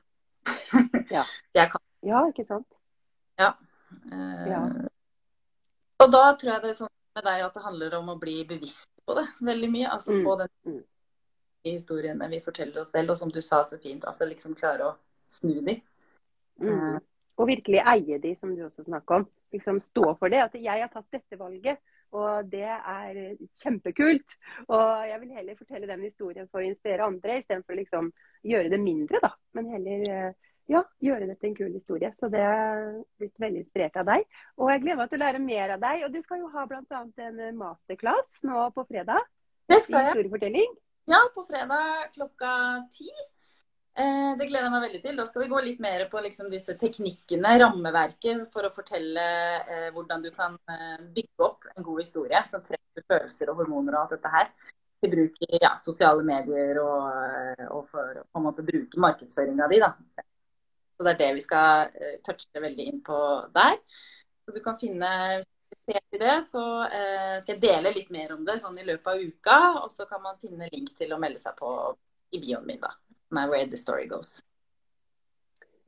ja. 1.10 1.24
ja. 1.54 2.26
ikke 2.28 2.44
sant. 2.44 2.68
Ja. 3.38 3.54
Ja. 4.50 4.60
Og 6.02 6.10
da 6.12 6.24
tror 6.36 6.52
jeg 6.52 6.62
det 6.62 6.74
er 6.74 6.78
sånn 6.82 6.92
med 7.14 7.24
deg 7.24 7.44
at 7.46 7.54
det 7.54 7.62
handler 7.62 7.94
om 8.00 8.10
å 8.10 8.18
bli 8.18 8.40
bevisst 8.48 8.90
på 9.06 9.16
det 9.18 9.24
veldig 9.46 9.70
mye. 9.70 9.88
Altså 9.92 10.12
få 10.12 10.36
mm. 10.36 10.42
den 10.42 10.74
mm. 10.74 10.82
historiene 11.70 12.28
vi 12.32 12.42
forteller 12.44 12.82
oss 12.82 12.92
selv, 12.94 13.14
og 13.14 13.18
som 13.20 13.32
du 13.32 13.40
sa 13.42 13.62
så 13.64 13.78
fint, 13.82 14.04
altså 14.04 14.28
liksom 14.28 14.56
klare 14.58 14.90
å 14.90 14.94
snu 15.32 15.58
de. 15.60 15.80
Mm. 16.62 16.70
Eh. 16.70 17.00
Og 17.34 17.50
virkelig 17.50 17.82
eie 17.82 18.20
de, 18.22 18.36
som 18.38 18.52
du 18.54 18.62
også 18.64 18.84
snakker 18.86 19.22
om. 19.22 19.26
Liksom 19.54 19.80
stå 19.82 20.06
for 20.18 20.30
det. 20.30 20.44
At 20.44 20.54
jeg 20.54 20.84
har 20.84 20.90
tatt 20.92 21.10
dette 21.14 21.38
valget, 21.38 21.80
og 22.14 22.46
det 22.50 22.68
er 22.70 23.18
kjempekult. 23.58 24.36
Og 24.68 25.08
jeg 25.08 25.20
vil 25.22 25.34
heller 25.40 25.58
fortelle 25.58 25.90
den 25.90 26.06
historien 26.06 26.46
for 26.50 26.62
å 26.62 26.68
inspirere 26.68 27.08
andre, 27.08 27.40
istedenfor 27.42 27.74
å 27.74 27.80
liksom 27.80 28.10
gjøre 28.46 28.70
det 28.70 28.80
mindre, 28.82 29.18
da. 29.24 29.32
Men 29.58 29.72
heller 29.74 30.04
eh, 30.12 30.52
ja, 30.70 30.80
gjøre 31.04 31.28
det 31.28 31.36
til 31.40 31.50
en 31.50 31.56
kul 31.58 31.72
historie. 31.74 32.10
Så 32.20 32.30
det 32.32 32.40
har 32.40 32.86
blitt 33.20 33.36
veldig 33.42 33.60
inspirert 33.60 33.98
av 34.00 34.08
deg. 34.08 34.24
Og 34.56 34.72
jeg 34.72 34.82
gleder 34.84 35.00
meg 35.02 35.12
til 35.12 35.20
å 35.20 35.24
lære 35.24 35.42
mer 35.44 35.74
av 35.76 35.84
deg. 35.84 36.06
Og 36.06 36.14
du 36.14 36.20
skal 36.24 36.40
jo 36.40 36.48
ha 36.54 36.64
bl.a. 36.70 37.02
en 37.28 37.60
masterclass 37.60 38.40
nå 38.48 38.64
på 38.76 38.86
fredag. 38.88 39.28
Det 39.68 39.82
skal 39.84 40.08
jeg. 40.08 40.16
Ja, 41.10 41.20
på 41.34 41.44
fredag 41.44 42.14
klokka 42.16 42.50
ti. 42.96 43.10
Eh, 43.94 44.30
det 44.40 44.48
gleder 44.48 44.66
jeg 44.66 44.74
meg 44.74 44.84
veldig 44.88 45.00
til. 45.04 45.18
Da 45.20 45.26
skal 45.28 45.44
vi 45.44 45.50
gå 45.52 45.60
litt 45.66 45.82
mer 45.84 46.06
på 46.10 46.22
liksom 46.24 46.48
disse 46.52 46.74
teknikkene, 46.80 47.54
rammeverket, 47.60 48.46
for 48.52 48.66
å 48.66 48.72
fortelle 48.74 49.26
eh, 49.62 49.90
hvordan 49.94 50.24
du 50.24 50.32
kan 50.34 50.56
eh, 50.72 50.96
bygge 51.14 51.44
opp 51.46 51.68
en 51.74 51.86
god 51.86 52.00
historie 52.02 52.40
som 52.50 52.64
treffer 52.64 53.04
følelser 53.04 53.52
og 53.52 53.60
hormoner 53.60 53.98
og 53.98 54.06
alt 54.06 54.16
dette 54.16 54.32
her. 54.32 54.52
Til 55.04 55.12
bruk 55.12 55.42
i 55.44 55.60
ja, 55.60 55.74
sosiale 55.84 56.24
medier 56.24 56.80
og, 56.80 57.10
eh, 57.12 57.66
og 57.68 57.84
for 57.92 58.24
å 58.24 58.54
bruke 58.64 59.04
markedsføringa 59.06 59.68
di. 59.70 59.82
Så 60.94 61.06
det 61.06 61.14
er 61.14 61.20
det 61.24 61.32
vi 61.38 61.42
skal 61.44 61.90
uh, 61.90 62.14
touche 62.26 62.62
veldig 62.62 62.86
inn 62.90 63.02
på 63.04 63.18
der. 63.54 63.76
Så 64.44 64.54
du 64.54 64.60
kan 64.64 64.78
finne 64.78 65.10
i 65.84 66.18
det, 66.20 66.36
så 66.48 66.64
uh, 66.86 67.36
skal 67.42 67.56
jeg 67.56 67.62
dele 67.64 67.92
litt 67.96 68.10
mer 68.14 68.32
om 68.36 68.44
det 68.46 68.60
sånn 68.62 68.78
i 68.78 68.86
løpet 68.86 69.10
av 69.12 69.22
uka. 69.22 69.58
Og 69.82 69.90
så 69.92 70.06
kan 70.10 70.22
man 70.24 70.40
finne 70.42 70.70
link 70.72 70.94
til 70.98 71.12
å 71.12 71.20
melde 71.20 71.42
seg 71.42 71.56
på 71.58 71.70
i 72.34 72.40
bioen 72.42 72.66
min, 72.68 72.82
da. 72.82 72.94
My 73.34 73.48
way 73.48 73.64
Where 73.64 73.70
the 73.70 73.76
Story 73.80 74.06
Goes. 74.06 74.38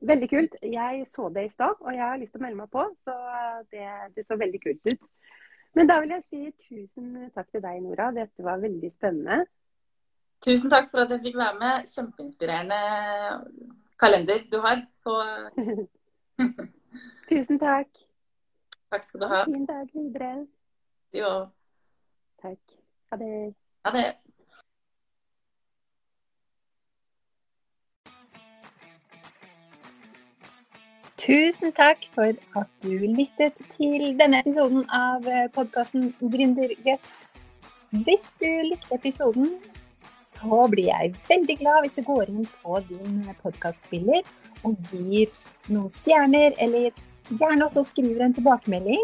Veldig 0.07 0.29
kult. 0.29 0.55
Jeg 0.61 1.05
så 1.09 1.29
det 1.33 1.47
i 1.47 1.49
stad, 1.49 1.79
og 1.81 1.93
jeg 1.93 2.03
har 2.03 2.19
lyst 2.21 2.35
til 2.35 2.41
å 2.41 2.45
melde 2.45 2.59
meg 2.59 2.71
på. 2.73 2.83
Så 3.01 3.13
det, 3.71 3.85
det 4.15 4.27
så 4.27 4.37
veldig 4.37 4.61
kult 4.61 4.91
ut. 4.91 5.31
Men 5.77 5.89
da 5.89 5.99
vil 6.01 6.13
jeg 6.15 6.25
si 6.25 6.41
tusen 6.67 7.29
takk 7.35 7.49
til 7.53 7.63
deg, 7.63 7.79
Nora. 7.85 8.11
Dette 8.13 8.45
var 8.45 8.61
veldig 8.61 8.91
spennende. 8.93 9.45
Tusen 10.45 10.69
takk 10.73 10.91
for 10.91 11.03
at 11.03 11.13
jeg 11.15 11.23
fikk 11.25 11.39
være 11.39 11.57
med. 11.61 11.89
Kjempeinspirerende 11.93 12.81
kalender 13.99 14.39
du 14.51 14.59
har. 14.59 14.85
Så 15.03 15.13
Tusen 17.29 17.59
takk. 17.59 17.87
Takk 18.91 19.03
skal 19.03 19.21
du 19.21 19.27
ha. 19.27 19.43
Fin 19.45 19.65
dag 19.65 19.89
videre. 19.93 20.47
Du 21.13 21.19
òg. 21.25 21.49
Takk. 22.41 22.77
Ha 23.11 23.17
det. 23.17 23.53
Ha 23.85 23.91
det. 23.91 24.07
Tusen 31.17 31.73
takk 31.75 32.05
for 32.15 32.31
at 32.59 32.69
du 32.83 32.93
lyttet 33.17 33.59
til 33.73 34.13
denne 34.19 34.39
episoden 34.39 34.85
av 34.93 35.25
podkasten 35.55 36.13
Gründerguts. 36.21 37.25
Hvis 37.91 38.29
du 38.39 38.47
likte 38.69 38.95
episoden, 38.95 39.57
så 40.37 40.67
blir 40.71 40.89
jeg 40.89 41.13
veldig 41.29 41.57
glad 41.61 41.85
hvis 41.85 41.95
du 41.97 42.03
går 42.07 42.31
inn 42.31 42.47
på 42.61 42.81
din 42.89 43.21
podkastspiller 43.41 44.21
og 44.65 44.75
gir 44.91 45.31
noen 45.69 45.91
stjerner, 45.93 46.55
eller 46.63 46.91
gjerne 47.29 47.65
også 47.67 47.85
skriver 47.87 48.25
en 48.25 48.35
tilbakemelding. 48.37 49.03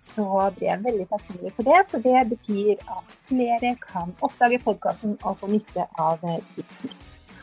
Så 0.00 0.24
blir 0.56 0.70
jeg 0.70 0.84
veldig 0.84 1.06
takknemlig 1.10 1.52
for 1.56 1.68
det, 1.68 1.80
for 1.90 2.04
det 2.04 2.22
betyr 2.32 2.80
at 2.96 3.16
flere 3.28 3.74
kan 3.84 4.14
oppdage 4.24 4.60
podkasten 4.64 5.18
og 5.20 5.38
få 5.42 5.50
nytte 5.52 5.86
av 6.00 6.24
tipsene. 6.56 6.96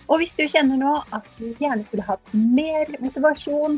Og 0.08 0.22
hvis 0.22 0.34
du 0.40 0.46
kjenner 0.48 0.80
nå 0.80 0.94
at 1.14 1.28
du 1.38 1.52
gjerne 1.60 1.84
skulle 1.84 2.06
hatt 2.08 2.34
mer 2.34 2.94
motivasjon, 3.04 3.78